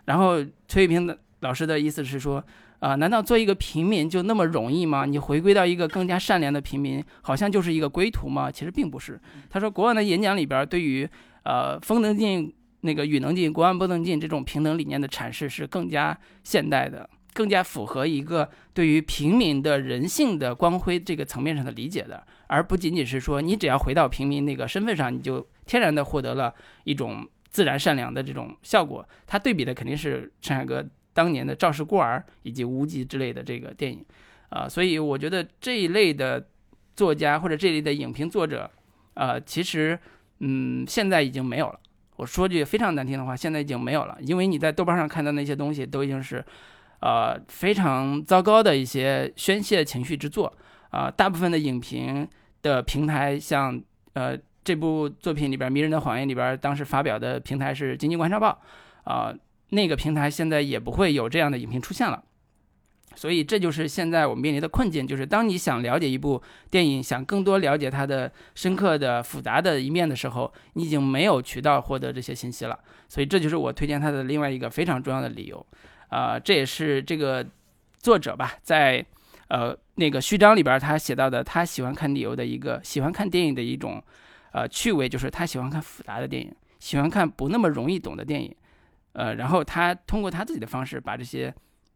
[0.05, 2.43] 然后崔玉平的老师的意思是说，
[2.83, 5.05] 啊，难道做一个平民就那么容易吗？
[5.05, 8.51] 你回归到一个更加善良的平民，好像就是一个归途吗？
[8.51, 9.17] 其实并不是。
[9.49, 11.07] 他说，国王的演讲里边对于
[11.45, 26.53] 呃风能进那个雨能进、国王不能进这种平等理念的阐释是更加现代的，更加符合一个对于平民的人性的光辉这个层面上的理解的，而不仅仅是说你只要回到平民那个身份上，你就天然的获得了
[26.83, 29.07] 一种自然善良的这种效果。
[29.25, 34.03] 他对比的肯定是陈凯歌当年的《赵氏孤儿》以及《无极》之类的这个电影，
[34.49, 36.45] 啊，所以我觉得这一类的
[36.95, 38.69] 作家或者这类的影评作者，
[39.13, 39.97] 呃，其实
[40.39, 41.79] 嗯现在已经没有了。
[42.15, 46.43] 我说句非常难听的话，现在已经没有了，因为你在豆瓣上看到那些东西都已经是，
[46.99, 50.51] 呃，非常糟糕的一些宣泄情绪之作。
[50.91, 52.27] 啊、大部分的影评
[52.61, 53.81] 的平台，像
[54.13, 58.61] 呃这部作品里边《迷人的谎言》里边，当时发表的平台是《经济观察报》
[59.11, 59.33] 啊、
[59.73, 62.23] 那个平台现在也不会有这样的影评出现了。
[63.15, 72.79] 所以这就是现在我们面临的困境，就是当你想了解一部电影，想更多了解它的深刻的、复杂的一面的时候，你已经没有渠道获得这些信息了。
[73.07, 75.63] 所以这就是我推荐它的另外一个非常重要的理由。
[76.09, 77.45] 啊、这也是这个
[77.99, 79.03] 作者吧，在
[79.47, 84.03] 呃那个序章里边他写到的，他喜欢看理由的一个喜欢看电影的一种
[84.53, 88.55] 呃趣味，就是他喜欢看复杂的电影，喜欢看不那么容易懂的电影。
[89.13, 91.53] 呃，然后他通过他自己的方式把这些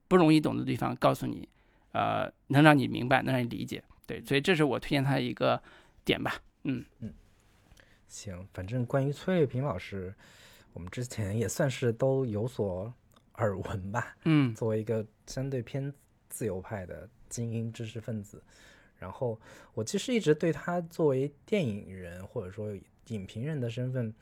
[0.08, 1.48] 不容易懂的地方告诉你，
[1.92, 3.84] 呃，能让你明白，能让你理解。
[4.06, 5.62] 对，所以这是我推荐他的一个
[6.06, 6.42] 点吧。
[6.64, 7.14] 嗯嗯
[8.08, 10.14] 行，反正关于崔卫平老师，
[10.74, 12.94] 我们之前也算是都有所
[13.36, 14.16] 耳闻吧。
[14.24, 15.94] 嗯 作为一个相对偏
[16.30, 18.42] 自由派的精英知识分子，
[18.98, 19.40] 然后
[19.74, 22.74] 我其实一直对他作为电影人或者说
[23.08, 24.14] 影评人的身份，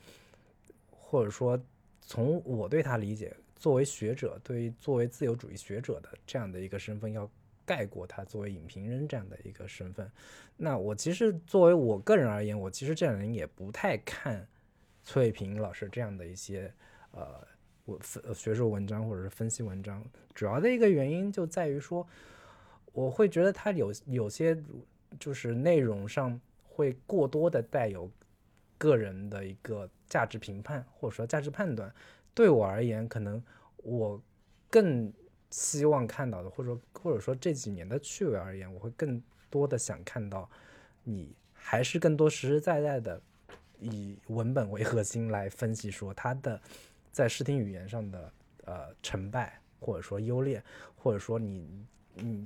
[0.90, 1.60] 或者说
[2.06, 7.30] 从我对他理解，作为学者，对于作为自由主义学者的这样的一个身份，要
[7.66, 10.10] 盖过他作为影评人这样的一个身份。
[10.56, 14.48] 那我其实作为我个人而言，我其实这两年也不太看
[15.04, 16.72] 崔卫平老师这样的一些
[17.12, 17.46] 呃
[17.86, 22.08] 我分学术文章或者是分析文章，主要的一个原因就在于说，
[22.94, 24.56] 我会觉得他有有些
[25.20, 28.10] 就是内容上会过多的带有
[28.78, 31.94] 个人的一个价值评判或者说价值判断。
[32.34, 33.42] 对我而言，可能
[33.78, 34.22] 我
[34.70, 35.12] 更
[35.50, 40.50] 希望看到的，或者说或者说这几年的趣味而言，我会更多的想看到
[41.06, 43.22] 你还是更多实实在在的
[43.80, 46.60] 以文本为核心来分析说它的
[47.14, 48.34] 在视听语言上的
[48.66, 50.62] 呃成败，或者说优劣，
[50.98, 51.86] 或者说你
[52.16, 52.46] 你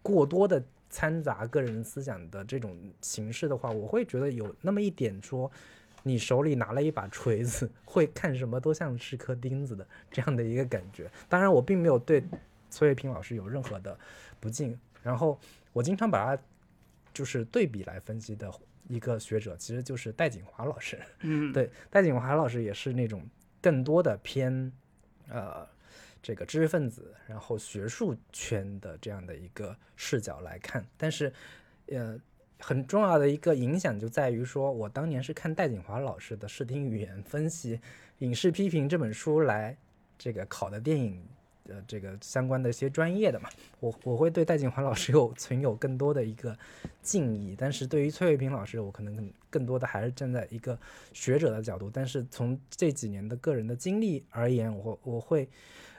[0.00, 5.50] 过多的掺杂个人思想的这种形式的话，我会觉得有那么一点说。
[6.08, 11.10] 你手里拿了一把锤子，会看什么都像是颗钉子的这样的一个感觉。
[11.28, 12.24] 当然，我并没有对
[12.70, 13.96] 崔卫平老师有任何的
[14.40, 14.76] 不敬。
[15.02, 15.38] 然后，
[15.74, 16.42] 我经常把他
[17.12, 18.50] 就是对比来分析的
[18.88, 20.98] 一个学者，其实就是戴锦华老师。
[21.20, 23.22] 嗯，对，戴锦华老师也是那种
[23.60, 24.72] 更多的偏
[25.28, 25.68] 呃
[26.22, 31.30] 这个知识分子，然后学术圈的这样的一个视角来看，但是
[31.88, 32.18] 呃。
[32.60, 37.80] 很重要的一个影响就在于说，我当年是看戴锦华老师的视听语言分析、
[38.18, 39.76] 影视批评这本书来
[40.18, 41.22] 这个考的电影
[41.68, 43.48] 呃这个相关的一些专业的嘛，
[43.78, 46.58] 我我会对戴锦华老师有存有更多的一个
[47.00, 50.76] 敬意，但是对于崔卫平老师，我可能更更多的还是站在一个
[51.12, 55.48] 学者的角度，但是从这几年的个人的经历而言，我我会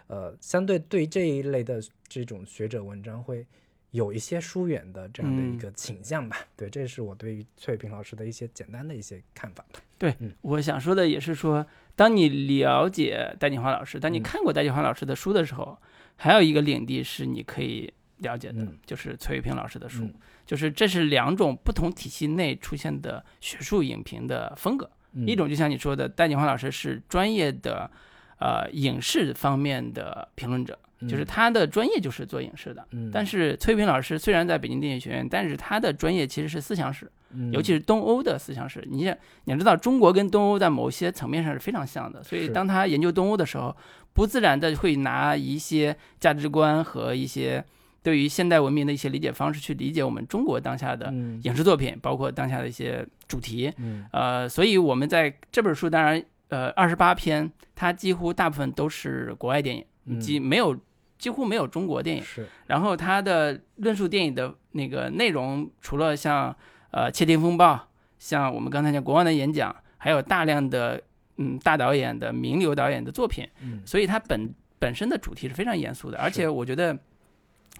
[0.08, 3.46] 呃相对对这一类的这种学者文章会。
[3.92, 9.80] 有一些疏远的这样的一个倾向吧，对，这是我对于崔卫平老师的一些简单的一些看法吧。
[9.98, 11.66] 对，我想说的也是说，
[11.96, 15.78] 当你了解戴锦华老师，当你嗯看过戴锦华老师的书的时候，
[16.16, 20.14] 还有一个领地是你可以了解的，嗯就是崔卫平老师的书，嗯
[20.46, 24.90] 就是这是两种不同体系内出现的学术影评的风格。
[25.14, 27.90] 嗯一种就像你说的，戴锦华老师是专业的，
[28.38, 30.78] 呃，影视方面的评论者，
[31.08, 32.86] 就是嗯他的专业就是做影视的。
[32.92, 38.86] 嗯，但是崔平老师虽然在北京电影学院，但是他的专业其实是思想史，嗯尤其是东欧的思想史。
[38.90, 43.76] 你想，你要知道，中国跟东欧在某些层面上是非常像的，所以当他研究东欧的时候，
[44.14, 47.64] 不自然的会拿一些价值观和一些
[48.02, 53.72] 对于现代文明的一些理解方式去理解我们中国当下的嗯影视作品，包括当下的一些主题。
[53.78, 60.76] 嗯呃，所以我们在这本书，当然，呃，二十八篇，它几乎大部分都是国外电影，嗯几没有
[61.20, 62.24] 几乎没有中国电影。
[62.24, 62.48] 是。
[62.66, 66.56] 然后他的论述电影的那个内容，除了像
[66.90, 67.76] 呃《窃听风暴》，
[68.18, 71.00] 像我们刚才讲国王的演讲，还有大量的
[71.38, 73.82] 嗯大导演的名流导演的作品，嗯。
[73.86, 76.98] 所以它本本身的主题是非常严肃的，而且我觉得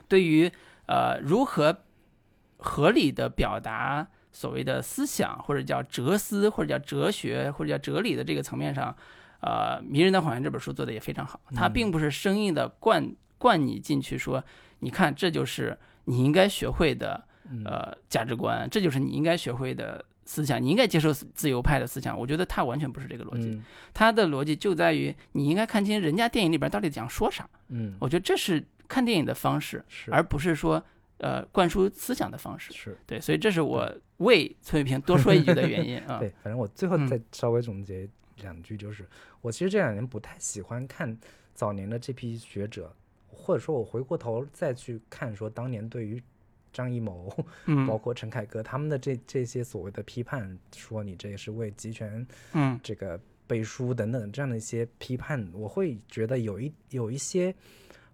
[0.08, 0.52] 对于
[0.86, 1.76] 呃如何
[2.58, 8.94] 合理的表达所谓的思想或者叫哲思或者叫哲学或者叫哲理的这个层面上，
[9.40, 14.44] 呃，《迷人的谎言》这本书做的也非常好，它并不是生硬的灌灌你进去说，
[14.80, 15.76] 你看这就是
[16.06, 17.26] 你应该学会的
[17.66, 22.16] 呃价值观，这就是你应该学会的思想，你应该接受自由派的思想。
[22.16, 23.60] 我觉得他完全不是这个逻辑，
[23.94, 27.50] 他的逻辑就在于你应该看清人家电影里边到底想说啥。
[27.70, 30.84] 嗯，我觉得这是看电影的方式，是而不是说
[31.18, 32.72] 呃灌输思想的方式。
[32.74, 36.20] 是对，所以这是我为崔卫平多说一句的原因 啊。
[36.20, 38.08] 对，反正我最后嗯再稍微总结
[38.42, 39.08] 两句，就是、
[39.42, 41.18] 我其实这两年不太喜欢看
[41.54, 42.96] 早年的这批学者，
[43.50, 46.22] 或者说我回过头再去看说当年对于
[46.72, 47.36] 张艺谋，
[47.66, 47.88] 嗯。
[47.88, 52.24] 包括陈凯歌他们的这这些所谓的批判，说你这也是为集权
[52.54, 52.80] 嗯。
[52.84, 57.52] 这个背书等等这样的一些批判，我会觉得有一有一些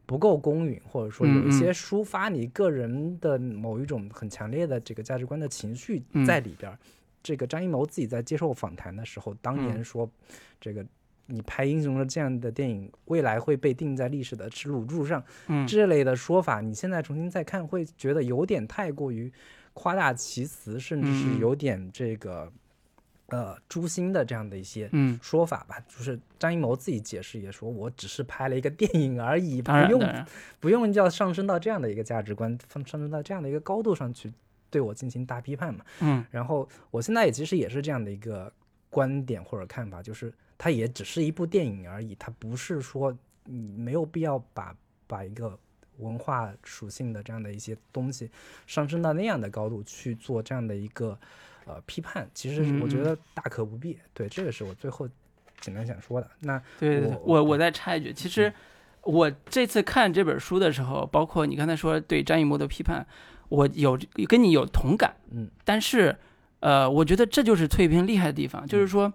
[0.06, 1.52] 不够公允，或者说有一嗯。
[1.52, 6.26] 些抒发你个人的某一种很强烈的这个价值观的情绪嗯。
[6.26, 6.80] 在里边儿。
[7.22, 9.84] 这个张艺谋自己在接受访谈的时候，当年嗯。
[9.84, 10.10] 说，
[10.62, 10.86] 这个
[11.28, 19.32] 你拍英雄的这样的电影，未来会被定在历史的耻辱柱上，嗯这类的说法，你现在重新再看，会觉得有点太过于
[19.74, 22.52] 夸大其词，甚至是有点这个
[23.28, 25.78] 呃诛心的这样的一些嗯，说法吧。
[25.88, 30.26] 就是张艺谋自己解释也说，我只是拍了一个电影而已，不用，
[30.60, 34.32] 不用要上升到这样的一个价值观，上上升到这样的一个高度上去
[34.70, 35.84] 对我进行大批判嘛。
[36.02, 38.52] 嗯然后我现在也其实也是这样的一个
[38.96, 44.74] 观点或者看法，就是它也只是一部电影而已，它不是说你没有必要把
[45.06, 45.60] 把一个
[45.98, 48.32] 文化属性的这样的一些东西
[48.66, 51.20] 上升到那样的高度去做这样的一个
[51.66, 54.00] 呃批判，其实我觉嗯得大可不必。
[54.14, 55.10] 对，这个是我最后
[55.60, 56.32] 简单想说的。
[56.40, 58.54] 那对对对，我我我再插一句，其实
[59.02, 63.06] 我这次看这本书的时候，包括你刚才说对张艺谋的批判，
[63.50, 66.18] 我有跟你有同感，嗯，但是
[66.66, 69.14] 呃，我觉得这就是崔平厉害的地方，就是说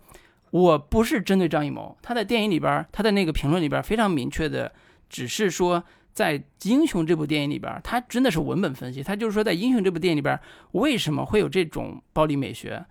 [0.51, 4.73] 我不是针对张艺谋，他在电影里边儿，他的那个评论里边儿非常明确的，
[5.09, 5.83] 只是说。
[6.13, 9.01] 在《英雄》这部电影里边儿，他真的是文本分析。
[9.01, 10.41] 他就是说，在《英雄》这部电影里边儿，
[10.73, 12.85] 为什么会有这种暴力美学，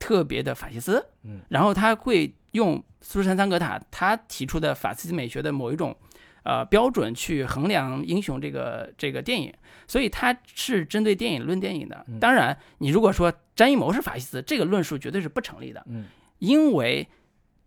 [0.00, 1.06] 特别的法西斯？
[1.22, 5.96] 嗯，然后他会用苏珊·桑格塔他提出的法西斯美学的某一种
[6.42, 9.52] 呃标准去衡量《英雄》这个这个电影，
[9.86, 12.04] 所以它是针对电影论电影的。
[12.08, 16.06] 嗯当然，你如果说张艺谋是法西斯，这个论述绝对是不成立的，嗯
[16.38, 17.06] 因为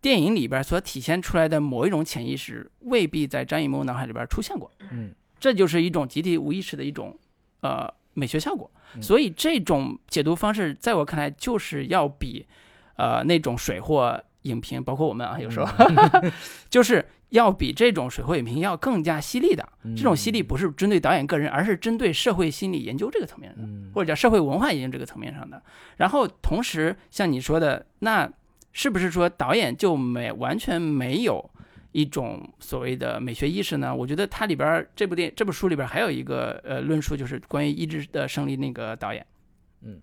[0.01, 4.71] 电影里边所体现出来的某一种潜意识未必在张艺谋脑海里边出现过。
[4.91, 7.17] 嗯这就是一种集体无意识的一种
[7.61, 8.69] 呃美学效果。
[8.95, 12.45] 嗯所以这种解读方式，在我看来，就是要比
[12.95, 15.67] 呃那种水货影评，包括我们啊，有时候、
[16.69, 17.03] 就是
[17.33, 19.67] 要比这种水货影评要更加犀利的。
[19.95, 23.63] 这种犀利不是针对导演个人，而是针对社会心理研究这个层面的。
[23.63, 25.61] 嗯或者叫社会文化研究这个层面上的。
[25.97, 28.31] 然后同时像你说的，那
[28.71, 31.49] 是不是说导演就没完全没有
[31.91, 33.95] 一种所谓的美学意识呢？
[33.95, 39.25] 我觉得它里边儿这部电这部书里边儿还有一个呃论述，就是关于《意志的胜利》那个导演。
[39.81, 39.99] 嗯，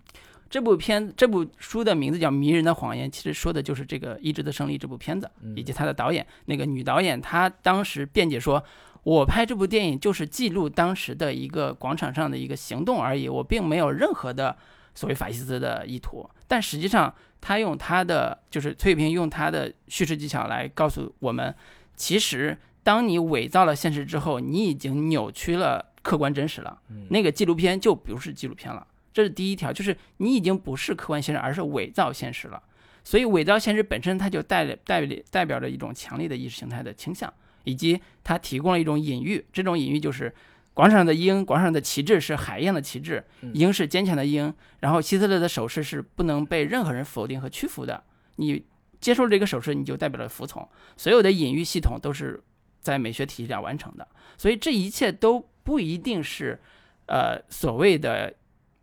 [0.51, 8.63] 这部片这部书的名字叫《迷人的谎言》，其实说的就是这个《意志的胜利》这部片子，嗯以及他的导演那个女导演，她当时辩解说。
[9.03, 14.55] 我拍这部电影就是记录当时的一个广场上的一个行动而已，我并没有任何的
[14.95, 16.29] 所谓法西斯的意图。
[16.47, 21.55] 但实际上，她用她的就是崔平用她的叙事技巧来告诉我们，
[21.97, 26.79] 其实当你伪造了现实之后，你已经扭曲了客观真实了。
[26.91, 28.87] 嗯那个纪录片就不是纪录片了。
[29.13, 32.63] 这是第一条，就是你已经不是客观现实，而是伪造现实了。
[33.03, 37.33] 所以伪造现实本身，它就代代代表着一种强烈的意识形态的倾向，
[37.65, 39.45] 以及它提供了一种隐喻。
[39.53, 40.33] 这种隐喻就是
[40.75, 48.05] 广场上的鹰，广场上的旗帜是海一样的旗帜，嗯鹰是坚强的鹰，然后希特勒的手势是不能被任何人否定和屈服的。
[48.37, 48.65] 你
[49.01, 50.69] 接受了这个手势，你就代表了服从。
[50.97, 52.41] 所有的隐喻系统都是
[52.81, 54.07] 在美学体系下完成的，
[54.37, 56.61] 所以这一切都不一定是，
[57.07, 58.33] 呃，所谓的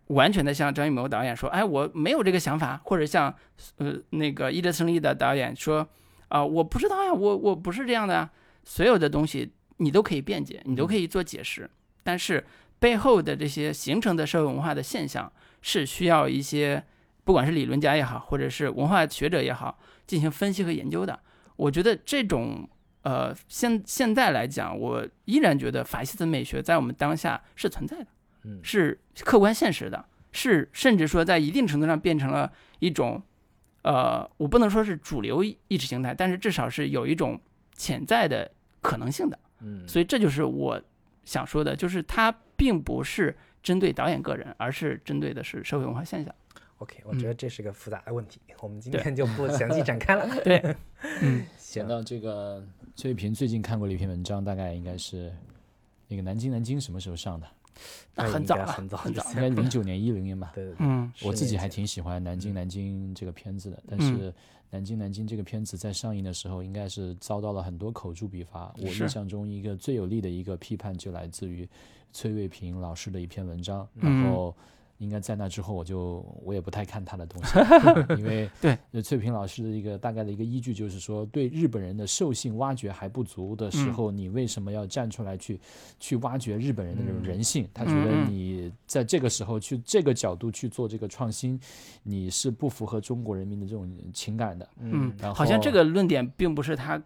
[0.07, 3.33] 完全的像张艺谋导演说，哎，我没有这个想法，或者像
[3.77, 5.87] 呃那个《一德胜利》的导演说，
[6.29, 8.29] 啊、我不知道呀，我我不是这样的呀。
[8.63, 11.69] 所有的东西你都可以辩解，你都可以做解释，
[12.03, 12.45] 但是
[12.79, 15.31] 背后的这些形成的社会文化的现象，
[15.61, 16.83] 是需要一些
[17.23, 21.19] 不管是理论家也好，或者是文化学者也好，进行分析和研究的。
[21.55, 22.69] 我觉得这种
[23.03, 28.16] 呃，现现在来讲，我依然觉得法西斯美学在我们当下是存在的，嗯
[28.63, 33.21] 是客观现实的，是甚至说在一定程度上变成了一种
[33.83, 37.39] 呃，我不能说是主流意识形态，但是至少是有一种
[37.75, 39.39] 潜在的可能性的。
[39.59, 40.81] 嗯所以这就是我
[41.25, 46.33] 想说的，就是它并不是针对导演个人，而是针对的是社会文化现象。
[46.77, 50.29] OK，我觉得这是个复杂的问题，我们今天就不 详细展开了。
[50.43, 50.75] 对，
[51.21, 52.63] 嗯，讲到这个，
[52.95, 55.33] 崔平最近看过了一篇文章，大概应该是
[56.07, 57.47] 那个南京南京什么时候上的？
[58.15, 60.51] 那很早了，应该很早很早应该零九年、一零年吧。
[60.55, 64.31] 对对对，嗯我自己还挺喜欢《南京南京》这个片子的，但嗯是
[64.69, 68.73] 《南京南京》这个片子在上映的时候，应该是遭到了很多口诛笔伐。
[68.77, 71.67] 我印象中，一个最有力的一个批判就来自于
[72.13, 74.55] 崔卫平老师的一篇文章，嗯然后。
[74.99, 77.59] 应该在那之后，我就我也不太看他的东西，
[78.17, 85.59] 因为对呃崔平老师的一个大概的一个依据就是说，对日本人的兽性挖掘还不足的时嗯候，你为什么要站出来去
[85.99, 87.67] 去挖掘日本人的这种嗯人性？
[87.73, 91.59] 他觉得你在这个时候去这个角度去做这个创新，
[92.01, 94.67] 你是不符合中国人民的这种情感的。
[94.79, 96.99] 嗯然，好像这个论点并不是他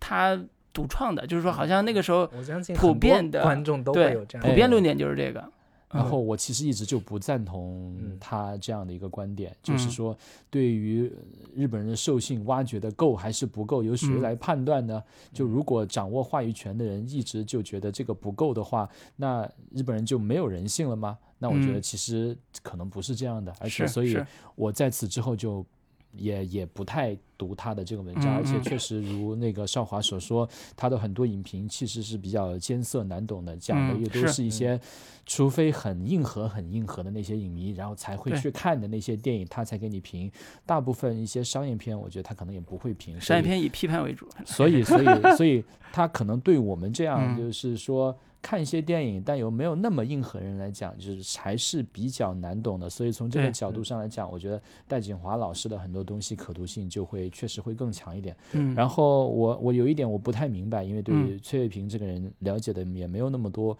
[0.00, 0.40] 他
[0.72, 5.52] 独创的，就是说好像那个时候我相信普遍的观众都有这样普遍论点就是这个。
[5.90, 10.18] 然嗯后我其实一直就不赞同嗯他这样的一个观点，就是嗯说
[10.50, 11.10] 对于
[11.54, 15.02] 日本人的兽性挖掘的够还是不够，由谁嗯来判断呢？
[15.32, 21.18] 就如果掌握话语权的人一直就觉得这个不够的话，那日本人就没有人性了吗？
[21.38, 24.16] 那我觉得嗯其实可能不是这样的，而且所以
[24.54, 25.64] 我在此之后就。
[26.12, 34.80] 也也不太读他的这个文章，嗯而且嗯确实如那个少华所说，他的很多影评其实是比较艰涩难懂的，讲的嗯也都是是一些，
[35.26, 40.30] 除非很硬核、很硬核的那些影迷，然后才会去看的那些电影，他才给你评。
[40.64, 43.20] 大部分一些商业片，我觉得他可能也不会评。
[43.20, 44.26] 商业片以批判为主。
[44.44, 48.16] 所以，所以，所以他可能对我们这样，嗯就是说
[48.48, 52.88] 看一些电影，但又没有那么硬核人来讲，就是还是比较难懂的。
[52.88, 58.34] 所以从这个角度上来讲，我觉得戴锦华老师的很多东西可读性就会确实会更强一点。
[58.52, 63.76] 嗯，然后我我有一点我不太明白，因为对于嗯崔卫平这个人了解的也没有那么多。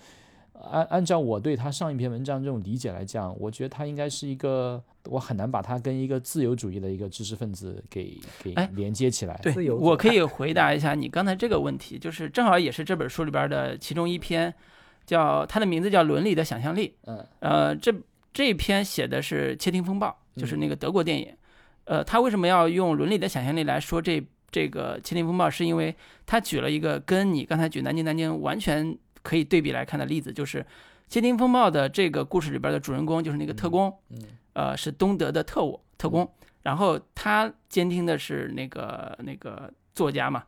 [0.71, 9.39] 按按照我对他上一篇文章这种理解来讲，我觉得他应该是一个，我很难把他跟一个自由主义的一个知识分子给给哎连接起来。
[9.43, 14.53] 对我可以回答一下你刚才这个问题，就是正好也是这本书里边的其中一篇，
[15.07, 16.89] 叫它的名字叫《伦理的想象力》。
[17.07, 17.95] 嗯呃，这
[18.33, 20.09] 这一篇写的是《窃听风暴》，
[20.41, 21.33] 就是那个德国电影。
[21.85, 25.47] 呃，他为什么要用伦理的想象力来说这这个《窃听风暴》？
[25.51, 25.95] 是因为
[26.27, 28.97] 他举了一个跟你刚才举南京南京完全
[29.29, 30.63] 可以对比来看的例子，就是
[31.07, 34.19] 《窃听风暴》的这个故事里边的主人公就是那个特工，嗯
[34.55, 36.27] 呃，是东德的特务特工，
[36.63, 40.45] 然后他监听的是那个那个作家嘛，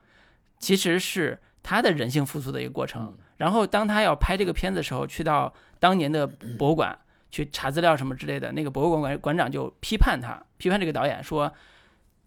[0.59, 3.03] 其实是他的人性复苏的一个过程。
[3.03, 6.27] 嗯然后当他要拍这个片子的时候，去到当年的
[6.59, 6.95] 博物馆
[7.31, 11.51] 去查资料什么之类的，那个博物馆馆馆长就批判他，批判这个导演说，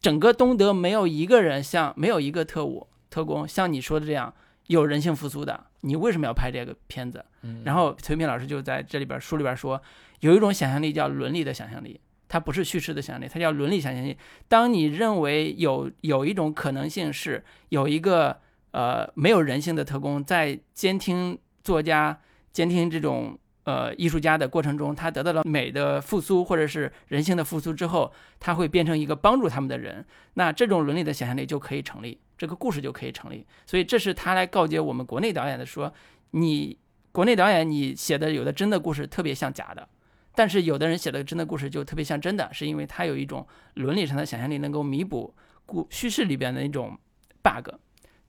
[0.01, 4.33] 整个东德没有一个人像没有一个特务特工像你说的这样
[4.65, 7.23] 有人性复苏的，你为什么要拍这个片子？
[7.43, 9.81] 嗯然后崔平老师就在这里边书里边说，
[10.21, 14.17] 有一种想象力叫伦理的想象力，它不是叙事的想象力，它叫伦理想象力。
[14.47, 18.39] 当你认为有有一种可能性是有一个
[18.71, 22.17] 呃没有人性的特工在监听作家、
[22.51, 33.45] 监听这种呃艺术家的过程中，他得到了美的复苏或者是人性的复苏之后，他会变成一个帮助他们的人，那这种伦理的想象力就可以成立，这个故事就可以成立。
[33.65, 35.93] 所以这是他来告诫我们国内导演的说，
[36.31, 36.77] 你
[37.11, 39.87] 国内导演你写的有的真的故事特别像假的，
[40.35, 45.33] 但是有的人写的真的故事就特别像真的，是因为他有一种伦理上的想象力，能够弥补
[45.65, 46.97] 故叙事里边的那种
[47.41, 47.69] bug。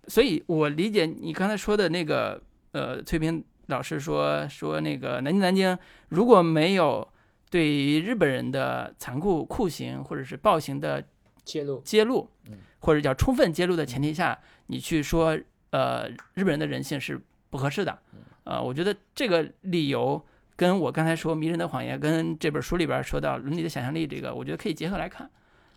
[0.06, 5.76] 所以我理解你刚才说的那个，呃，崔平老师说说那个南京南京
[6.08, 7.06] 如果没有
[7.50, 11.02] 对于日本人的残酷酷刑或者是暴行的
[11.44, 15.38] 揭露，揭露嗯，或者叫充分揭露的前提下，你去说
[15.70, 17.98] 呃日本人的人性是不合适的。
[18.44, 20.22] 呃，我觉得这个理由
[20.56, 25.30] 跟我刚才说《迷人的谎言》跟这本书里边说到伦理的想象力这个，我觉得可以结合来看。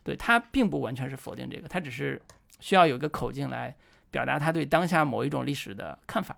[0.04, 2.22] 对他并不完全是否定这个，他只是
[2.60, 3.76] 需要有一个口径来
[4.10, 6.36] 表达他对当下某一种历史的看法。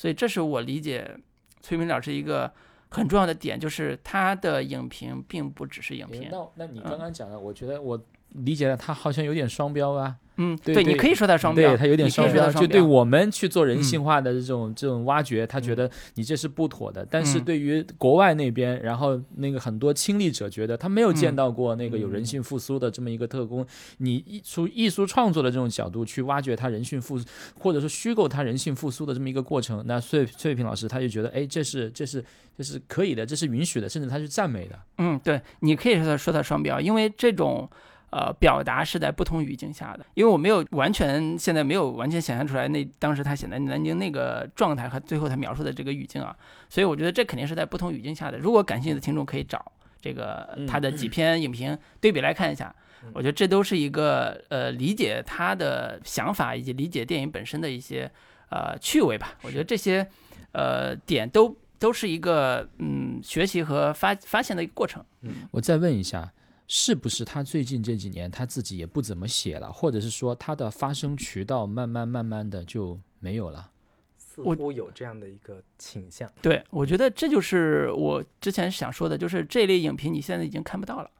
[0.00, 1.14] 所以这是我理解
[1.60, 2.50] 崔明老师一个
[2.88, 6.26] 很重要的点，就是他的影评并不只是影评。
[6.30, 10.16] 那那你嗯刚刚讲的，我觉得我理解了，他好像有点双标啊。
[10.42, 17.06] 嗯，对对你可以说他双标，对他有点双标，就对我们去做人嗯性化的这种、这种挖掘，他觉得你这是不妥的。
[17.10, 23.66] 但是嗯对于国外那边，然后那个很多亲历者觉得他没有见嗯到过那个有人性复苏的这么一个特工，
[23.98, 27.20] 你艺术艺术创作的这种角度去挖掘他人性复，
[27.58, 32.24] 或者说虚构他人性复苏的这么一个过程，那崔崔平老师他就觉得，哎，这是这是
[32.56, 34.78] 这是可以的，这是允许的，甚至他是赞美的。
[34.96, 37.68] 嗯，对，你可以说他说他双标，因为这种
[38.10, 40.04] 呃表达是在不同语境下的。
[40.14, 46.36] 因为我没有完全现在没有完全想象出来那当时他写南南京那个状态和最后他描述的这个语境啊，
[46.68, 48.38] 所以我觉得这肯定是在不同语境下的。
[48.38, 52.74] 如果感兴趣的听众可以找这个嗯他的 几篇影评对比来看一下，
[53.12, 58.10] 我觉得这都是一个呃理解他的想法以及理解电影本身的一些
[58.50, 59.34] 呃趣味吧。
[59.42, 60.06] 我觉得这些
[60.52, 65.04] 呃点都都是一个嗯学习和发发现的一个过程。
[65.22, 66.32] 嗯我再问一下，
[66.72, 73.68] 是不是他最近这几年他自己也不怎么写了，或者是说他的发声渠道慢慢慢慢的就没有了？
[74.16, 76.30] 似乎有这样的一个倾向。
[76.40, 81.10] 对，我觉得这就是我之前想说的，就是这类影评你现在已经看不到了。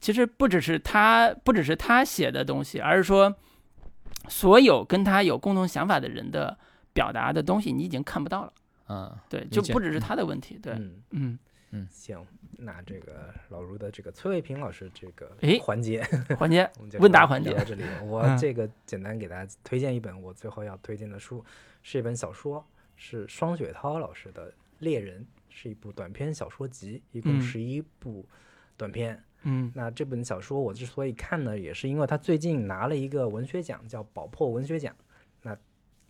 [0.00, 3.36] 其实不只是他，不只是他写的东西，而是说
[4.30, 6.56] 所有跟他有共同想法的人的
[6.94, 8.52] 表达的东西，你已经看不到了。
[8.88, 10.58] 嗯，对，就不只是他的问题。
[10.62, 11.38] 对，嗯，嗯，
[11.90, 12.24] 行，
[12.58, 16.02] 那这个老卢的这个崔卫平老师这个诶环节，
[16.38, 16.70] 环节
[17.00, 17.82] 问答环节到这里。
[18.04, 21.44] 我嗯这个简单给大家推荐一本我最后要推荐的书，
[21.82, 22.64] 是一本小说，
[22.96, 28.24] 是双雪涛老师的《猎人》，是一部短篇小说集，一共嗯十一部
[28.76, 29.22] 短篇。
[29.46, 34.94] 嗯那这本小说我之所以看呢，也是因为他最近拿了一个文学奖，叫宝珀文学奖。
[35.42, 35.56] 那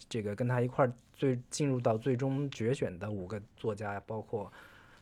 [0.09, 4.53] 这个跟他一块儿最进入到最终决选的五个作家，包括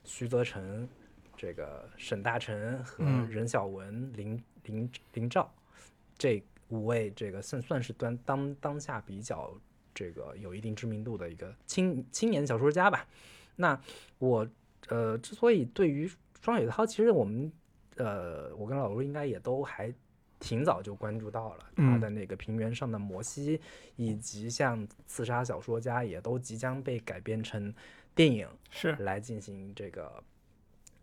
[0.05, 0.89] 徐则成、
[1.37, 5.53] 这个沈大成和嗯任晓文、林林林兆
[6.19, 9.53] 这五位，这个算算是端当当下比较
[9.95, 13.07] 这个有一定知名度的一个青青年小说家吧。
[13.57, 13.79] 那
[14.19, 14.49] 我
[14.89, 17.53] 呃之所以对于双雪涛，其实我们
[17.97, 19.93] 呃我跟老卢应该也都还
[20.41, 23.61] 挺早就关注到了他嗯的那个平原上的摩西，
[23.97, 27.73] 以及像刺杀小说家也都即将被改编成
[28.15, 30.23] 电影是来进行这个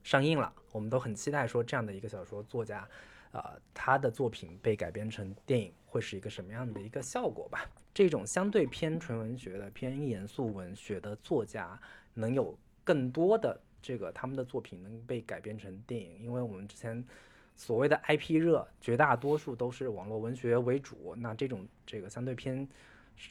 [0.04, 0.54] 上映了。
[0.72, 2.88] 我们都很期待说这样的一个小说作家，
[3.32, 7.70] 呃，他的作品被改编成电影会是一个什么样的一个效果吧？
[7.94, 11.80] 这种相对偏纯文学的、偏严肃文学的作家，
[12.14, 17.04] 能有更多的这个他们的作品能被改编成电影，因为我们之前
[17.56, 21.16] 所谓的 IP 热，绝大多数都是网络文学为主。
[21.18, 22.66] 那这种这个相对偏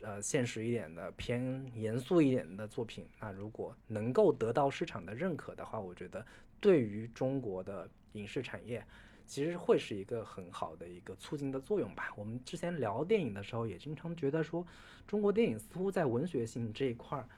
[0.02, 6.24] 呃现实一点的、偏严肃一点的作品，那如果能够得到市场的认可的话，我觉得
[6.60, 8.84] 对于中国的影视产业。
[9.30, 12.10] 其实会是一个很好的一个促进的作用吧。
[12.16, 14.66] 我们之前聊电影的时候，也经常觉得说，
[15.06, 17.28] 中国电影似乎在文学性这一块儿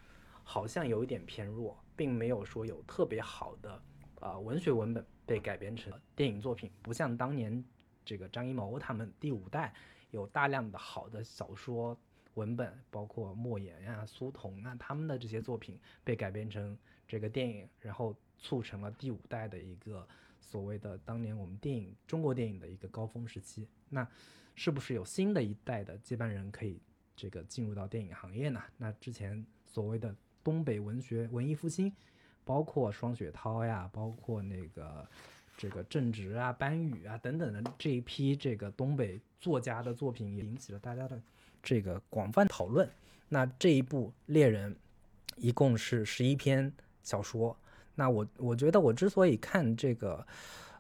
[0.45, 3.83] 好像有一点偏弱，并没有说有特别好的
[4.21, 7.65] 呃文学文本被改编成电影作品，不像当年
[8.05, 9.75] 这个张艺谋他们第五代
[10.13, 11.99] 有大量的好的小说
[12.41, 16.76] 文本，包括莫言呀、苏童啊他们的这些作品被改编成
[17.07, 20.07] 这个电影，然后促成了第五代的一个
[20.41, 23.68] 所谓的当年我们电影中国电影的一个高峰时期。
[23.91, 24.09] 那
[24.55, 26.80] 是不是有新的一代的接班人可以
[27.14, 28.62] 这个进入到电影行业呢？
[28.78, 31.93] 那之前所谓的东北文学文艺复兴，
[32.45, 35.09] 包括双雪涛呀，包括那个
[35.57, 41.20] 这个郑执啊、班宇啊等等的这一批这个东北作家的作品，也引起了大家的
[41.63, 42.89] 这个广泛讨论。
[43.29, 44.73] 那这一部《猎人》
[45.37, 47.57] 一共是十一篇小说。
[47.95, 50.27] 那我我觉得我之所以看这个，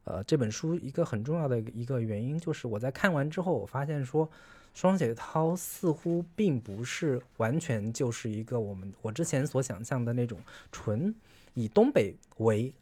[0.04, 4.28] 呃，这本书一个很重要的一个原因，就是我在看完之后，我发现说，
[4.72, 10.38] 双雪涛似乎并不是完全就是一个我们我之前所想象的那种
[10.72, 11.14] 纯
[11.54, 12.72] 以东北为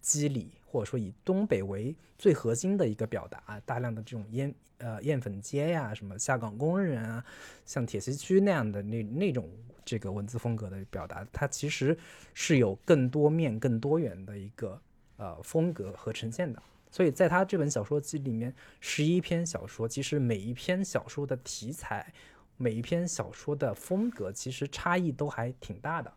[0.00, 7.24] 基理，或者说以东北为最核心的一个表达，大量的这种烟呃艳粉街呀，什么下岗工人啊，
[7.64, 9.48] 像铁西区那样的那那种
[9.84, 11.96] 这个文字风格的表达，它其实
[12.32, 14.76] 是有更多面、更多元的一个
[15.16, 16.60] 呃风格和呈现的。
[16.90, 22.12] 所以在他这本小说集里面，十一篇小说，其实每一篇小说的题材、
[22.56, 26.12] 每一篇小说的风格，其实差异都还挺大的。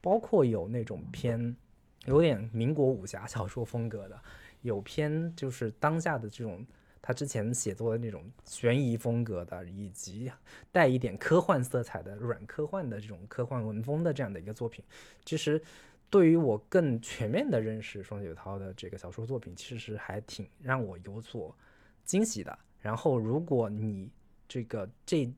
[0.00, 1.54] 包括有那种偏
[2.06, 4.20] 有点民国武侠小说风格的，
[4.62, 6.66] 有偏就是当下的这种
[7.02, 10.30] 他之前写作的那种悬疑风格的，以及
[10.70, 14.84] 带一点科幻色彩的软科幻的这种科幻文风的这样的一个作品。
[15.24, 15.60] 其实
[16.08, 21.56] 对于我更全面的认识双雪涛的这个小说作品，其实是还挺让我有所
[22.04, 22.58] 惊喜的。
[22.80, 24.10] 然后，如果你
[24.48, 25.32] 这个这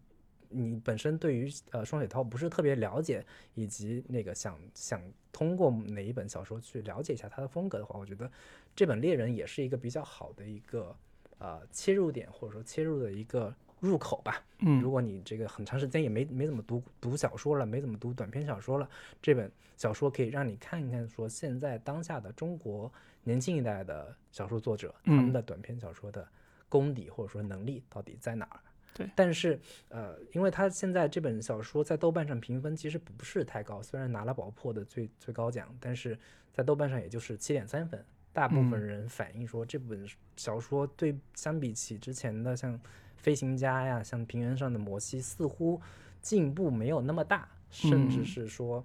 [0.48, 5.02] 你本身对于呃双雪涛不是特别了解，以及那个想想
[5.32, 8.30] 通过哪一本小说去了解一下他的风格的话，我觉得
[8.76, 10.94] 这本《猎人》也是一个比较好的一个
[11.38, 14.44] 呃切入点，或者说切入的一个入口吧。
[14.58, 18.88] 嗯如果你这个很长时间也没没怎么读读小说了，没怎么读短篇小说了，
[19.20, 22.92] 这本小说可以让你看一看，说现在当下的中国
[23.24, 26.28] 年轻一代的小说作者，他们嗯的短篇小说的
[26.68, 28.60] 功底或者说能力到底在哪儿。
[28.94, 36.18] 对但是呃，因为他现在这本小说在豆瓣上评分其实不是太高，虽然拿了宝珀的最最高奖，但是
[36.52, 38.04] 在豆瓣上也就是七点三分。
[38.34, 42.74] 大部分嗯人反映说这本小说对相比起之前的像
[43.16, 45.78] 《飞行家》呀，像《平原上的摩西》，似乎
[46.22, 48.82] 进步没有那么大，甚至嗯是说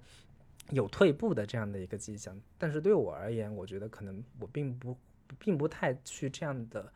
[0.72, 2.38] 有退步的这样的一个迹象。
[2.58, 4.98] 但是对我而言，我觉得可能我并不
[5.40, 6.92] 并不太去这样的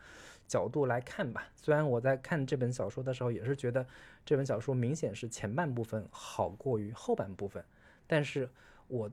[0.51, 1.47] 角度来看吧。
[1.55, 3.87] 虽然我在看这本小说的时候，也是觉得
[4.25, 7.63] 这本小说明显是前半部分好过于后半部分，
[8.05, 8.49] 但是
[8.89, 9.09] 我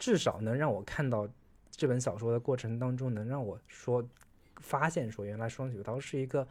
[0.00, 1.28] 至少能让我看到
[1.70, 4.04] 这本小说的过程当中，能让我说
[4.56, 6.44] 发现说，原来双雪涛是一个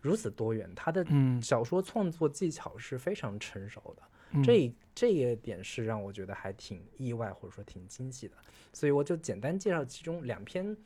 [0.00, 4.02] 如此多元，他的嗯，小说创作技巧是非常成熟的。
[4.32, 8.34] 嗯这这一点是让我觉得还挺意外，或者说挺惊喜的。
[8.72, 10.76] 所以我就简单介绍其中两篇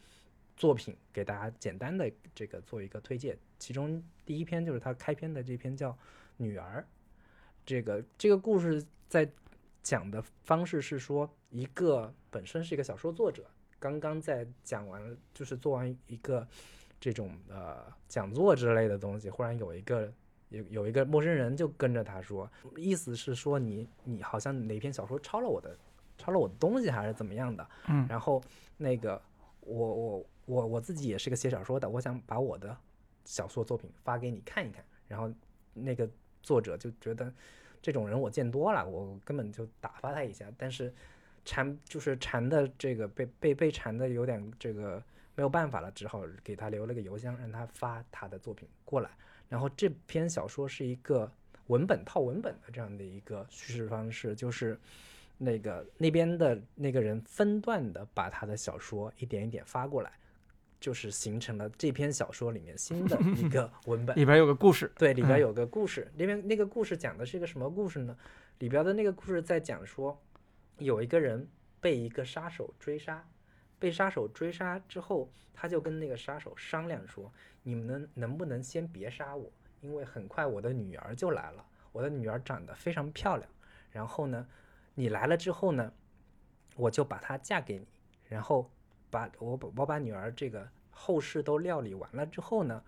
[0.57, 3.37] 作品给大家简单的这个做一个推荐。
[3.59, 5.91] 其中第一篇就是他开篇的这篇叫
[6.37, 6.81] 《女儿》，
[7.65, 9.29] 这个这个故事在
[9.83, 13.45] 讲的方式是说，一个本身是一个小说作者，
[13.79, 16.47] 刚刚在讲完，就是做完一个
[17.01, 20.13] 这种呃讲座之类的东西，忽然有一个
[20.49, 25.77] 有有一个陌生人就跟着他说，意思是说你你好像哪篇小说抄了我的
[26.17, 28.43] 抄了我的东西还是怎么样的，嗯然后
[28.77, 29.21] 那个
[29.61, 32.77] 我我我我自己也是个写小说的，我想把我的
[33.25, 35.33] 小说作品发给你看一看，然后
[35.73, 36.09] 那个
[36.43, 37.33] 作者就觉得
[37.81, 40.93] 这种人我见多了，我根本就打发他一下，但是
[41.45, 45.03] 缠就是缠的这个被被被缠的有点这个
[45.35, 49.11] 没有办法了，只好给他留了个邮箱，让他发他的作品过来。
[49.49, 51.31] 然后这篇小说是一个
[51.67, 54.79] 文本套文本的这样的一个叙事方式，就是
[55.39, 60.13] 那个那边的那个人分段的把他的小说一点一点发过来，
[60.85, 64.14] 就是形成了这篇小说里面新的一个 文本。
[64.14, 68.14] 里边有个故事，对，里边嗯有个故事，那边那个故事讲的是一个什么故事呢？
[68.59, 70.20] 里边的那个故事在讲说，
[70.76, 71.49] 有一个人
[71.80, 73.26] 被一个杀手追杀，
[73.78, 77.32] 被杀手追杀之后，他就跟那个杀手商量说，
[77.62, 83.51] 你们能能不能先别杀我，因为很快我的女儿就来了，我的女儿长得非常漂亮，
[83.91, 84.47] 然后呢，
[84.95, 85.91] 你来了之后呢，
[86.76, 87.87] 我就把她嫁给你，
[88.28, 88.70] 然后
[89.15, 92.83] 把我把我把女儿这个后事都料理完了之后呢，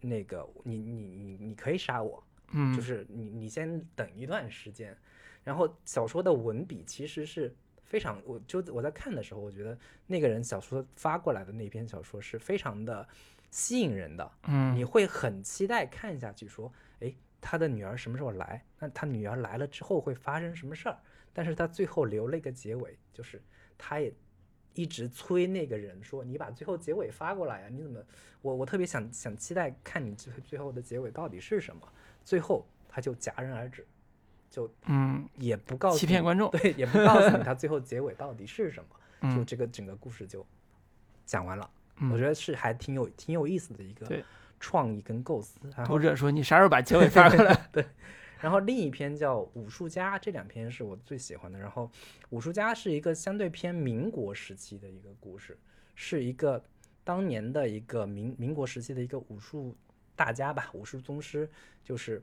[0.00, 4.96] 那个你你你你可以杀我，嗯，就是你你先等一段时间，
[5.42, 7.52] 然后小说的文笔其实是
[7.84, 13.06] 非常，我就我在看的时候，我觉得那个人小说发过来的那篇小说是非常的
[13.50, 18.64] 吸引人的，嗯你会很期待看下去，说，诶，他的女儿什么时候来？
[18.78, 20.98] 那他女儿来了之后会发生什么事儿？
[21.32, 23.42] 但是他最后留了一个结尾，就是
[23.76, 24.12] 他也
[24.76, 28.00] 一直催那个人说，你把最后结尾发过来呀、你怎么？
[28.42, 31.82] 我我特别想想期待看你最最后的结尾到底是什么。
[32.24, 33.84] 最后他就戛然而止，
[34.48, 38.88] 就嗯，也不告诉欺骗观众，对，也不告诉你他最后结尾到底是什么，
[39.34, 40.46] 就嗯这个整个故事就
[41.24, 41.68] 讲完了。
[41.98, 44.06] 嗯我觉得是还挺有挺有意思的一个
[44.60, 45.58] 创意跟构思。
[45.86, 47.68] 读者说你啥时候把结尾发过来？
[48.40, 51.58] 然后另一篇叫《武术家》，这两篇是我最喜欢的。
[51.58, 51.84] 然后
[52.30, 55.58] 《武术家》是一个相对偏民国时期的一个故事，
[55.94, 56.62] 是一个
[57.02, 59.74] 当年的一个民民国时期的一个武术
[60.14, 61.48] 大家吧，武术宗师，
[61.82, 62.22] 就是，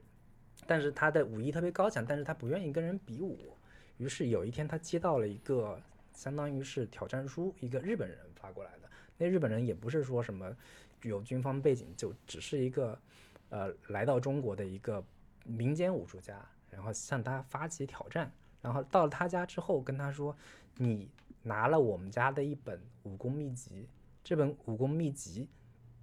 [0.67, 3.57] 但是他的武艺特别高强，但是他不愿意跟人比武。
[3.97, 5.79] 于是有一天，他接到了一个
[6.13, 8.89] 相当于是挑战书，一个日本人发过来的。
[9.17, 10.55] 那日本人也不是说什么
[11.03, 12.99] 有军方背景，就只是一个
[13.49, 15.03] 呃来到中国的一个
[15.43, 16.39] 民间武术家，
[16.69, 18.31] 然后向他发起挑战。
[18.61, 20.33] 然后到了他家之后，跟他说
[20.77, 21.09] ：“你
[21.41, 23.87] 拿了我们家的一本武功秘籍，
[24.23, 25.49] 这本武功秘籍，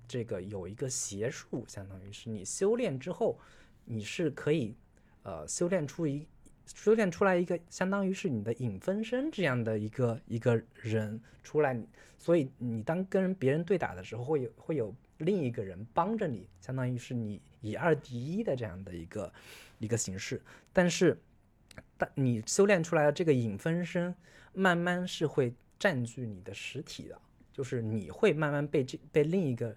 [0.07, 3.39] 这个有一个邪术，相当于是你修炼之后，
[3.87, 4.77] 你是可以
[5.23, 6.29] 呃修炼出一
[6.67, 11.83] 修炼出来一个相当于是你的影分身这样的一个一个人出来，
[12.19, 19.33] 所以你当跟别人对打的时候，会有会有另一个人帮着你，相当于是你以二敌一的这样的一个
[19.79, 20.41] 一个形式。
[20.73, 21.19] 但是，
[21.97, 24.15] 但你修炼出来的这个影分身，
[24.53, 27.19] 慢慢是会占据你的实体的，
[27.53, 29.77] 就是你会慢慢被这被另一个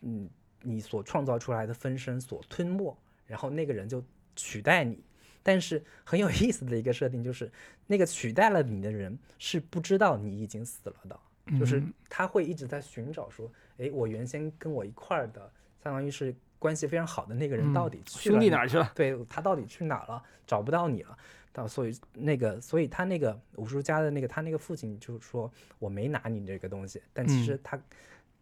[0.00, 0.28] 嗯
[0.62, 4.02] 你所创造出来的分身所吞没，然后那个人就
[4.36, 5.02] 取代你。
[5.42, 7.50] 但是很有意思的一个设定就是，
[7.86, 11.18] 那个取代了你的人是不知道你已经死了的，
[11.58, 15.50] 就是嗯他会一直在寻找说，哎，我原先跟我一块儿的，
[15.82, 18.92] 相当于是关系非常好的那个人嗯到底去了兄弟哪哪儿去了？
[18.94, 20.22] 对他到底去哪儿了？
[20.46, 21.18] 找不到你了。
[21.52, 25.50] 到所以那个，所以他那个武术家的那个他那个父亲就说
[25.80, 27.82] 我没拿你这个东西，但其实他、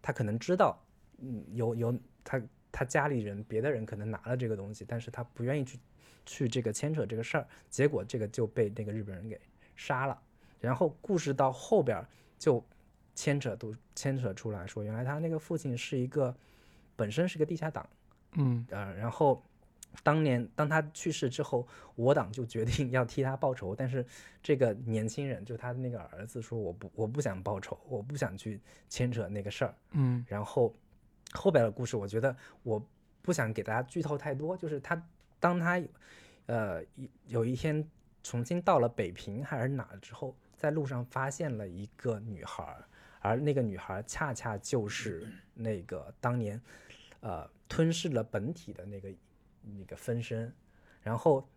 [0.03, 0.79] 他可能知道，
[1.17, 2.39] 嗯，有有他
[2.71, 5.79] 他家里人别的人可能拿了这个东西，但是他不愿意去
[6.27, 9.41] 去这个牵扯这个事儿，结果这个就被那个日本人给
[9.75, 10.21] 杀了。
[10.61, 12.05] 然后故事到后边
[12.39, 12.63] 就
[13.15, 16.37] 牵扯都牵扯出来说，原来他那个父亲是一个
[16.95, 17.89] 本身是个地下党，
[18.33, 18.67] 嗯。
[18.71, 19.43] 呃，然后
[20.03, 21.67] 当年当他去世之后，
[21.97, 24.05] 我党就决定要替他报仇，但是
[24.43, 30.25] 这个年轻人就他的那个儿子说我不我不想报仇，我不想去牵扯那个事儿，嗯。
[30.29, 30.75] 然后
[31.33, 32.85] 后边的故事，我觉得我
[33.23, 35.03] 不想给大家剧透太多，就是他
[35.41, 35.83] 当他
[36.47, 37.85] 呃一有一天
[38.23, 42.85] 重新到了北平还是哪儿之后，在路上发现了一个女孩儿，
[43.21, 46.61] 而那个女孩儿恰恰就是那个当年
[47.21, 49.09] 呃吞噬了本体的那个
[49.63, 50.53] 那个分身，
[51.03, 51.49] 然后。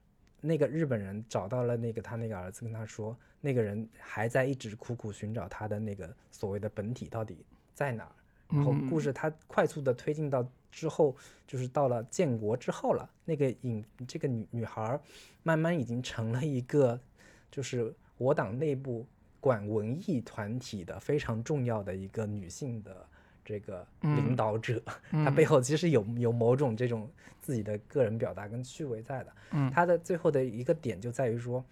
[0.44, 7.46] 那个日本人找到了那个他那个儿子，跟他说，那个人还在一直苦苦寻找他的那个所谓的本体到底
[7.76, 8.12] 在哪儿。
[8.48, 13.08] 然后故事它快速的推进到之后，就是到了建国之后了。
[13.24, 15.00] 那个影这个女女孩儿
[15.44, 17.00] 慢慢已经成了一个，
[17.52, 19.06] 就是我党内部
[19.40, 23.08] 管文艺团体的非常重要的一个女性的
[23.44, 24.82] 这个领导者。
[25.12, 27.10] 他背后其实有有某种这种
[27.42, 29.34] 自己的个人表达跟趣味在的。
[29.52, 31.64] 嗯她的最后的一个点就在于说。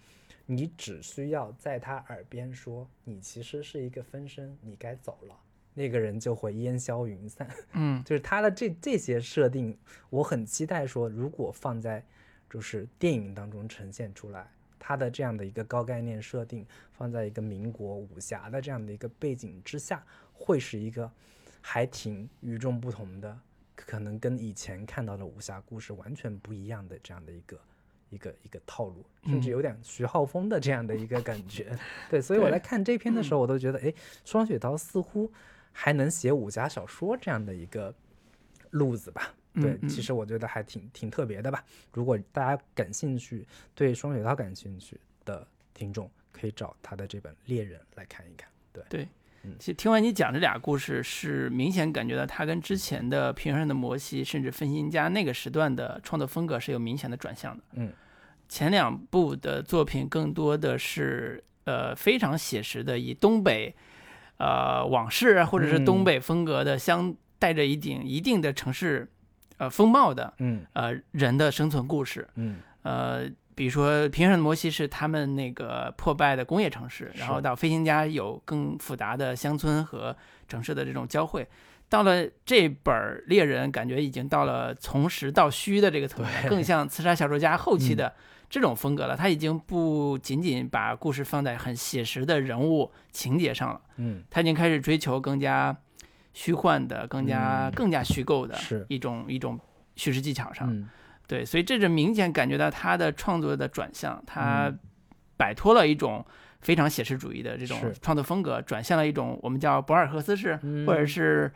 [0.46, 5.36] 你只需要在他耳边说：“你其实是一个分身，你该走了。”
[5.74, 7.48] 那个人就会烟消云散。
[7.74, 12.04] 嗯 就是他的这这些设定，我很期待说，如果放在
[12.50, 21.08] 就是电影当中呈现出来，他的这样的一个高概念设定，放在一个民国武侠的这样的一个背景之下，会是一个
[21.60, 23.38] 还挺与众不同的，
[23.74, 27.58] 可能跟以前看到的武侠故事完全不一样的这样的一个。
[28.12, 31.78] 一个一个套路，甚至有点徐浩峰的这样的一个感觉，
[32.10, 33.94] 对，所以我对在看这篇的时候，我都觉得，哎，
[34.24, 35.30] 双雪涛似乎
[35.70, 37.94] 还能写武侠小说这样的一个
[38.70, 39.32] 路子吧。
[39.54, 41.64] 对，嗯其实我觉得还挺挺特别的吧。
[41.92, 43.46] 如果大家感兴趣，
[43.76, 48.50] 对双雪涛感兴趣的听众，可以找他的这本《猎人》来看一看。
[48.72, 49.06] 对。
[49.58, 57.64] 其实听完你讲这俩故事，是明显感觉到他跟之前的《平原上的摩西》甚至《分心家》那个时段的创作风格是有明显的转向的。
[57.72, 57.90] 嗯，
[58.48, 63.74] 前两部的作品更多的是呃非常写实的，以东北
[64.36, 69.10] 呃往事啊，或者是东嗯北风格的，相带着一定一定的城市
[69.56, 72.28] 呃风貌的嗯呃人的生存故事。
[72.34, 73.28] 嗯呃，
[73.60, 80.16] 比如说平原上的摩西是他们那个破败的工业城市，然后到飞行家有更复杂的乡村和
[80.48, 81.46] 城市的这种交汇。
[81.86, 88.14] 到了这本儿猎人，感觉已经到了从实到虚的这个层面，更像刺杀小说家后期嗯的
[88.48, 89.14] 这种风格了。
[89.14, 95.76] 他已经不仅仅把故事放在很写实的人物情节上了，嗯，他已经开始追求更加
[96.32, 98.56] 虚幻的、更加、嗯更加虚构的
[98.88, 99.60] 一种一种
[99.96, 100.74] 叙事技巧上。
[100.74, 100.88] 嗯
[101.30, 104.78] 对，所以这是明显感觉到他的创作的转向，他嗯。
[105.40, 106.22] 摆脱了一种
[106.60, 111.50] 非常写实主义的这种创作风格，转向了一种我们叫博尔赫斯式，嗯或者是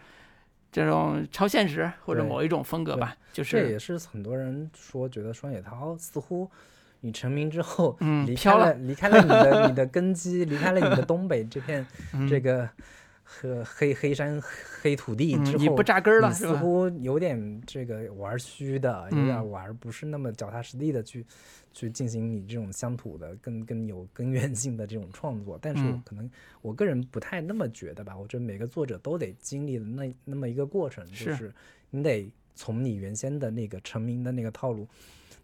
[0.72, 6.50] 这种超现实或者某一种风格吧，就是这也是很多人说，觉得双雪涛似乎
[7.00, 12.26] 你成名之后，嗯离开飘了离开了你的你的根基，离开了你的东北这片 嗯。
[12.26, 12.66] 这个
[13.24, 14.40] 和黑黑山
[14.80, 16.52] 黑土地之后，嗯你不扎根了似？
[16.52, 21.26] 乎有点这个玩虚的，有点嗯玩不是那么脚踏实地的去
[21.72, 25.58] 去进行你这种乡土的更更有根源性的这种创作。
[25.60, 31.54] 但是嗯可能我个人不太那么觉得吧，我觉得每个作者都得经历那那么一个过程，就是是
[31.90, 34.86] 你得从你原先的那个成名的那个套路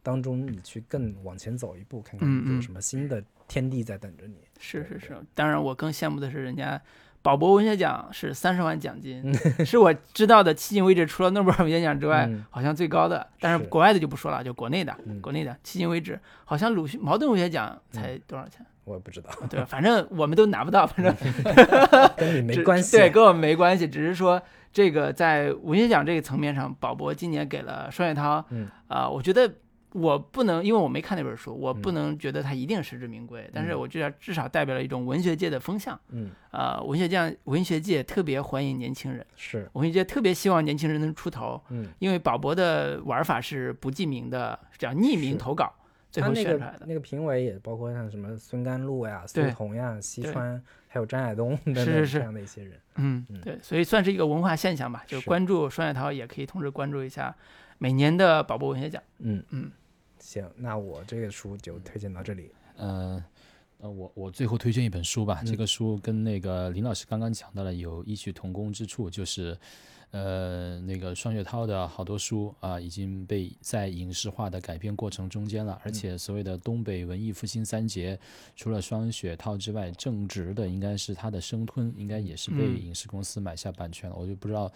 [0.02, 4.36] 当中，你去更往前走一步，看看有什么新的天地在等着你。
[4.58, 6.80] 是是是，当然我更羡慕的是人家。
[7.22, 13.26] 宝博文学奖是三十万奖金，嗯是我知道的迄今为止除了诺贝尔文学奖之外，嗯好像最高的。
[13.38, 18.64] 但是是国外的就不说了，就国内的，嗯国内的迄今为止，好像鲁迅茅盾文学奖才多少钱？
[18.84, 19.66] 我也不知道，对吧？
[19.68, 21.14] 反正我们都拿不到，反正
[22.16, 22.96] 跟你没关系。
[22.96, 24.40] 对，跟我们没关系，只是说
[24.72, 29.52] 这个在文学奖这个层面上，宝博今年给了双雪涛，嗯啊、我觉得
[29.92, 41.88] 我不能，因为我没看那本书，我不嗯能觉得它一定实至名归，但是嗯我觉得至少代表了一种文学界的风向，嗯，啊，文学界文学界特别欢迎年轻人，是，文学界特别希望年轻人能出头，嗯。
[41.98, 45.72] 因为宝博的玩法是不记名的，叫匿名投稿，
[46.10, 46.86] 最他那个后选出来的。
[46.86, 52.72] 那个评委也包括像什么孙甘露呀、苏对童呀、西川，还有张亚东等等是是是这样的一些人。
[52.96, 57.34] 嗯嗯，对，所以算是一个文化现象吧，就是是关注双雪涛，也可以同时关注一下
[57.78, 59.02] 每年的宝博文学奖。
[59.18, 59.70] 嗯嗯，
[60.20, 62.50] 行，那我这个书就推荐到这里。
[62.76, 63.24] 呃，
[63.78, 69.58] 呃，我我最后推荐一本书吧，这嗯个书跟那个林老师刚刚讲到的有异曲同工之处，就是
[70.10, 75.80] 呃，那个双雪涛的好多书啊，已经被在影视化的改编过程中间了。
[75.84, 78.18] 而且所谓的东北文艺复兴三杰，
[78.54, 84.16] 除了双雪涛之外，正直的应该是他的生吞，应该也是被影视公司买下版权了。
[84.16, 84.70] 我就不知道。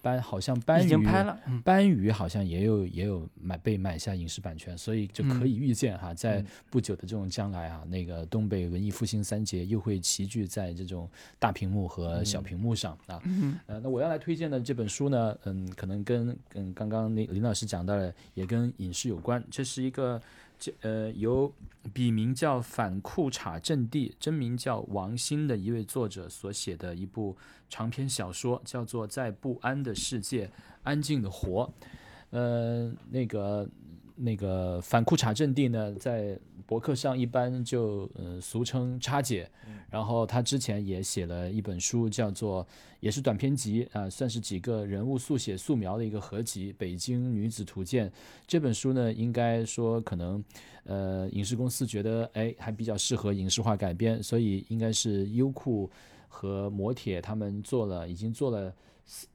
[0.00, 1.60] 班好像班已宇经拍了，嗯。
[1.62, 13.20] 班宇好像也有也有买被买下影视版权，所以就可以预见哈，在不久的这种将来啊，那个东北文艺复兴三杰又会齐聚在这种大屏幕和小屏幕上啊。
[13.24, 20.47] 嗯呃，那我要来推荐的这本书呢，嗯，可能跟跟刚刚林林老师讲到的也跟影视有关，这是一个这
[20.80, 21.52] 呃由
[21.92, 27.36] 笔名叫反裤衩阵地，真名叫王鑫的一位作者所写的一部
[27.68, 30.50] 长篇小说，叫做《在不安的世界
[30.82, 31.64] 安静的活》。
[32.30, 33.68] 呃，那个
[34.16, 36.38] 那个反裤衩阵地呢，在
[36.68, 39.50] 博客上一般就呃俗称叉姐，
[39.88, 42.66] 然后她之前也写了一本书，叫做
[43.00, 48.06] 也是短篇集啊、算是几个人物速写素描的一个合集《北京女子图鉴》。
[48.46, 50.44] 这本书呢，应该说可能
[50.84, 55.90] 呃影视公司觉得哎还比较适合影视化改编，所以应该是优酷
[56.28, 58.70] 和磨铁他们做了，已经做了。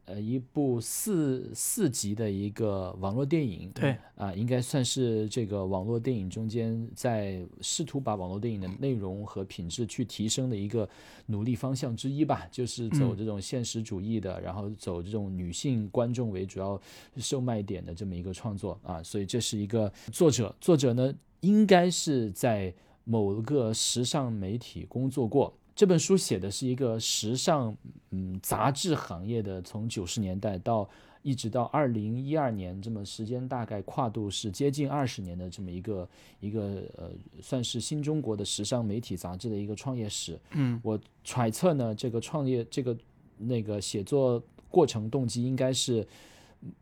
[0.05, 3.97] 呃，一部四四集的一个网络电影，对。
[4.15, 10.87] 啊，应该算是这个网络电影中间在试图把网络电影的内容和品质去提升的一个
[11.25, 16.79] 努力方向之一吧，就是走这种现实主义的，然后走这种女性观众为主要
[17.17, 22.71] 售卖点的这么一个创作啊，所以这是一个作者，作者呢应该是在
[23.05, 25.51] 某个时尚媒体工作过。
[25.75, 27.75] 这本书写的是一个时尚
[28.11, 30.87] 嗯杂志行业的，从九十年代到
[31.23, 36.07] 一直到二零一二年，这么时间大概跨度是接近二十年的这么一个
[36.39, 37.11] 一个呃，
[37.41, 40.39] 算是新中国的时尚媒体杂志的一个创业史。
[40.51, 42.95] 嗯我揣测呢，这个创业这个
[43.37, 46.05] 那个写作过程动机应该是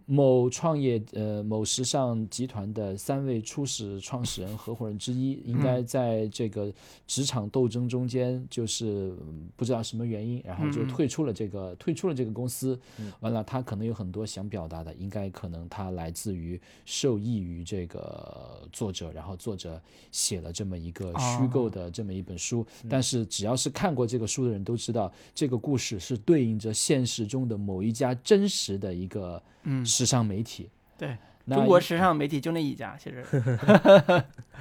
[0.06, 6.72] 某创业呃某时尚集团的三位初始创始人合伙人之一，应该在这个
[7.08, 12.80] 职场斗争中间，就是嗯不知道什么原因，然后就退出了这个退出了这个公司。
[13.22, 22.66] 完了，他可能有很多想表达的，应该可能他来自于受益于这个作者，然后作者写了这么一个虚构的这么一本书。
[22.90, 30.70] 但是只要是看过这个书的人都知道，这个故事是对应着现实中的某一家真实的一个嗯，时尚媒体。
[30.98, 33.24] 对，那中国时尚媒体就那一家， 其实。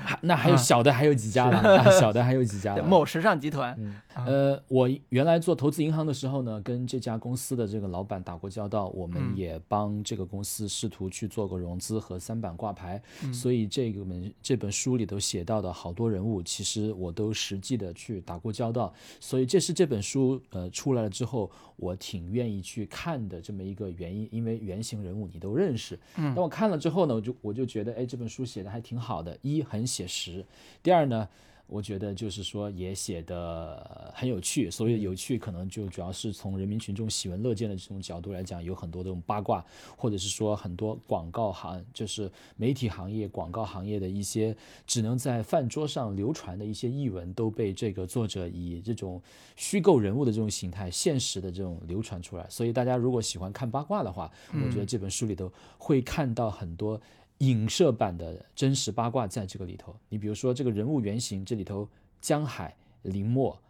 [0.03, 0.57] 还那还有啊。
[0.57, 2.83] 小的还有几家了，啊小的还有几家了。
[2.83, 4.01] 某时尚集团，嗯。
[4.27, 9.37] 呃，我原来做投资银行的时候呢，跟这家公司的这个老板打过交道，我们嗯。
[9.37, 13.33] 也帮这个公司试图去做过融资和三板挂牌，嗯。
[13.35, 21.51] 所以这个本这本书里头写到的好多人物，其实我都实际的去打过交道，所以这是这本书呃出来了之后，
[21.81, 25.99] 我挺愿意去看的这么一个原因，因为原型人物你都认识。
[26.17, 30.45] 嗯当我看了之后呢，我就我就觉得，哎，这本书写的还挺好的，一很写实，
[30.83, 31.29] 第二呢。
[31.71, 39.65] 我觉得就是说也写的很有趣，所以有趣，可能就主要是从人民群众喜闻乐见的这种角度来讲，有很多这种八卦，
[39.97, 49.23] 或者是说很多广告行，就是媒体行业、广告行业的一些只能在饭桌上流传的一些译文，都被这个作者以这种
[49.55, 52.45] 虚构人物的这种形态、现实的这种流传出来。
[52.51, 57.01] 所以大家如果喜欢看八卦的话，我觉得这本书里头会看到很多。
[57.41, 61.89] 影射版的真实八卦在这个里头，你比如说这个人物原型，这里头
[62.21, 63.61] 江海、林默、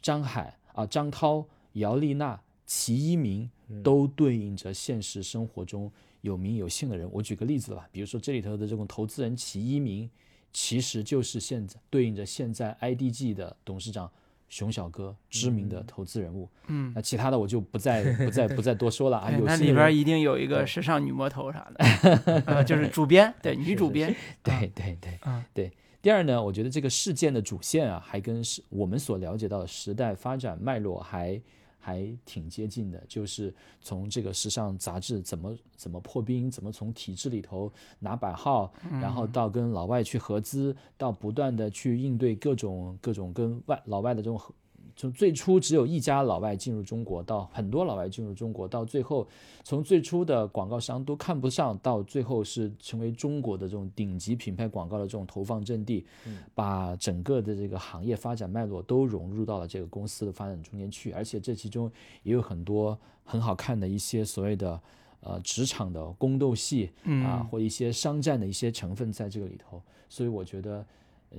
[0.00, 3.50] 张海啊、张涛、姚丽娜、齐一鸣
[3.82, 5.90] 都对应着现实生活中
[6.20, 7.08] 有名有姓的人。
[7.12, 10.08] 我举个例子吧，比如说这里头的这种投资人齐一鸣，
[10.52, 14.10] 其实就是现在对应着现在 IDG 的董事长
[14.52, 16.46] 熊小哥，知名的投资人物。
[16.66, 19.30] 嗯，那其他的我就不再不再不再多说了啊。
[19.30, 25.72] 对有那里边一定有一个时尚女魔头啥的， 呃，就是主编，对，女主编，对对对嗯对。
[26.02, 31.40] 第二呢，我觉得这个事件的主线啊，还跟是我们所了解到的时代发展脉络还
[31.84, 44.54] 还挺接近的，就是从这个时尚杂志怎么怎么破冰，怎么从体制里头拿版号，然后到跟老外去合资，到不断的去应对各种各种跟外老外的这种合。
[44.94, 49.26] 从最初只有一家老外进入中国，到很多老外进入中国，到最后
[49.64, 61.90] 从最初的广告商都看不上，到最后是成为中国的这种顶级品牌广告的这种投放阵地，嗯把整个的这个行业发展脉络都融入到了这个公司的发展中间去，而且这其中
[62.22, 64.80] 也有很多很好看的一些所谓的
[65.20, 70.84] 呃职场的宫斗戏啊，嗯或一些商战的一些成分在这个里头，所以我觉得。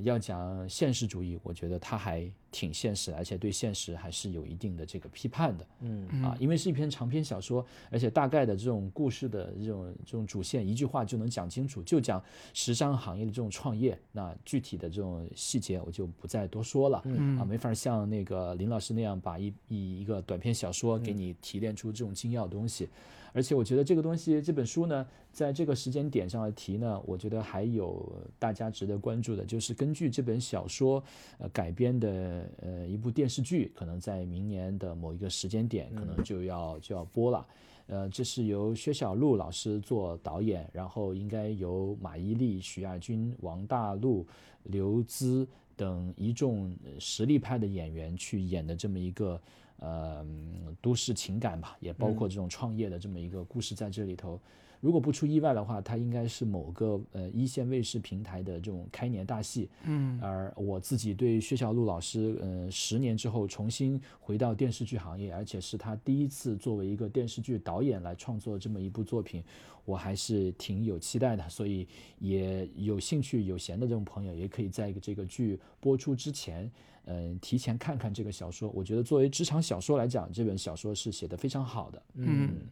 [0.01, 5.67] 要讲现实主义，我觉得他还挺现实，而且对现实还是有一定的这个批判的。
[5.81, 13.97] 嗯啊，因为是一篇长篇小说，而且大概的这种故事的这种这种主线，一句话就能讲清楚，就讲时尚行业的这种创业。
[14.11, 17.01] 那具体的这种细节我就不再多说了。
[17.05, 22.89] 嗯啊，没法像那个林老师那样把一一一个短篇小说给你提炼出这种精要的东西。
[23.33, 31.03] 而且我觉得这个东西，这本书呢，在这个时间点上的提呢，我觉得还有大家值得关注的，就是根据这本小说
[31.39, 37.45] 呃改编的呃一部电视剧，可能在明年的某一个时间点，可能就要就要播了。
[37.87, 44.25] 呃，这是由薛晓路老师做导演，然后应该由马伊琍、许亚军、王大陆、
[44.63, 45.45] 刘孜
[45.75, 49.41] 等一众呃实力派的演员去演的这么一个
[49.83, 54.39] 呃嗯都市情感吧，也包括这种创业的这么一个故事在这里头。
[54.81, 59.69] 如果不出意外的话，它应该是某个呃一线卫视平台的这种开年大戏。
[59.85, 69.41] 嗯而我自己对薛晓路老师，呃，十年之后重新回到电视剧行业，而且是他第一次作为一个电视剧导演来创作这么一部作品，
[69.85, 71.47] 我还是挺有期待的。
[71.47, 71.87] 所以
[72.19, 76.69] 也有兴趣、有闲的这种朋友，也可以在这个剧播出之前，
[77.05, 78.69] 嗯、提前看看这个小说。
[78.69, 82.01] 我觉得作为职场小说来讲，这本小说是写得非常好的。
[82.15, 82.67] 嗯，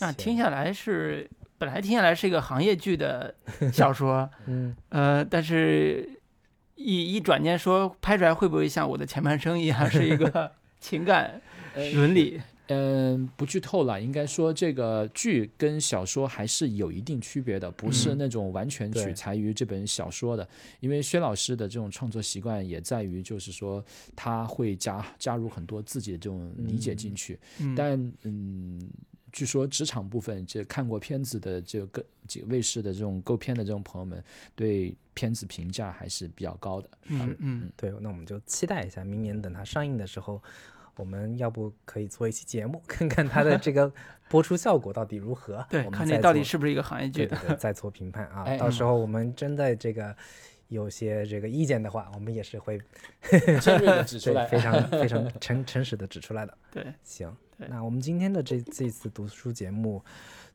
[0.00, 1.28] 那听下来是
[1.58, 3.34] 本来听下来是一个行业剧的
[3.72, 6.20] 小说， 嗯呃，但是
[6.74, 11.40] 一一转念说拍出来会不会像我的前半生一样是一个 情感
[11.94, 12.40] 伦理？
[12.72, 20.48] 嗯，不剧透了，应该说这个剧跟小说还是有一定区别的，不是嗯那种完全取材于这本小说的。
[20.80, 23.84] 因为薛老师的这种创作习惯也在于，就是说
[24.16, 27.38] 他会加加入很多自己的这种理解进去。
[27.60, 28.80] 嗯，但嗯，
[29.32, 34.22] 据说职场部分，这看过片子的这个几个卫视的这种购片的这种朋友们，
[34.54, 36.90] 对片子评价还是比较高的。
[37.06, 40.42] 嗯嗯，对，那我们就期待一下，明年等它上映的时候，
[40.96, 43.92] 我们要不可以做一期节目， 看看它的这个
[44.28, 45.64] 播出效果到底如何？
[45.70, 48.44] 对，我们看你到底是不是一个行业剧对对对，再做评判啊。
[48.44, 50.14] 哎到时候我们真的这个
[50.68, 52.80] 有些这个意见的话，我们也是会
[53.60, 56.58] 尖锐的指出 来，非常非常诚诚实的指出来的。
[56.70, 60.02] 对，行，那我们今天的这这次读书节目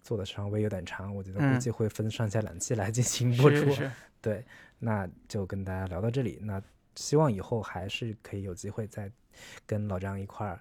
[0.01, 3.57] 做的稍微有点长，我觉得估嗯计会分上下两期来进行播出。
[3.57, 3.91] 是是，
[4.21, 4.43] 对，
[4.79, 6.39] 那就跟大家聊到这里。
[6.41, 6.59] 那
[6.97, 9.09] 希望以后还是可以有机会再
[9.65, 10.59] 跟老张一块儿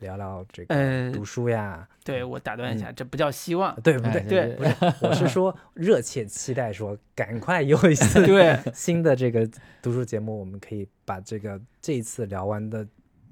[0.00, 4.20] 聊聊这个呃，读书呀，对我打断一下，这不叫希望，对不对？
[4.20, 9.48] 哎对不是， 我是说热切期待说，赶快有一次对，新的这个
[9.80, 12.86] 读书节目，我们可以把这个这一次聊完的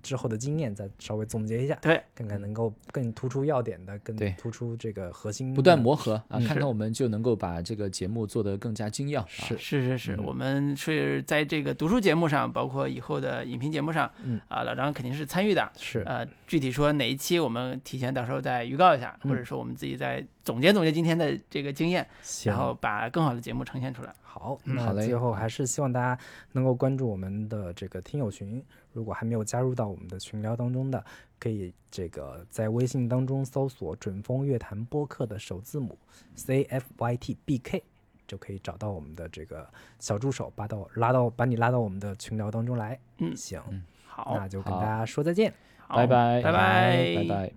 [0.06, 9.20] 之后的经验再稍微总结一下，对，看看能够更突出要点的，更突出这个核心，不断磨合啊，嗯看是看我们就能够把这个节目做得更加精要。
[9.22, 15.72] 啊是是是是，嗯我们是在这个读书节目上，包括以后的影评节目上，嗯啊，老张肯定是参与的。
[15.76, 22.06] 是呃，具体说哪一期，我们提前到时候再预告一下，或者说我们自己再总结总结今天的这个经验，
[22.44, 24.12] 然后把更好的节目呈现出来。
[24.22, 26.16] 好，嗯那好嘞最后还是希望大家
[26.52, 28.62] 能够关注我们的这个听友群。
[28.96, 31.04] 如果还没有加入到我们的群聊当中的，
[31.38, 35.98] 可以这个在微信当中搜索“准风乐坛播客”的首字母
[36.34, 37.84] C F Y T B K，
[38.26, 39.68] 就可以找到我们的这个
[39.98, 42.98] 小助手，把到拉到把你拉到我们的群聊当中来。
[43.18, 43.62] 嗯行，
[44.06, 45.52] 好那，就跟大家说再见。
[45.88, 47.52] 拜拜，拜拜，拜拜。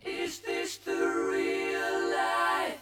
[0.00, 2.80] Is this the real life?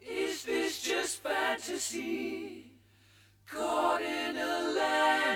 [0.00, 2.64] Is this just fantasy?
[3.50, 4.67] Caught in a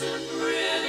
[0.00, 0.83] Doesn't really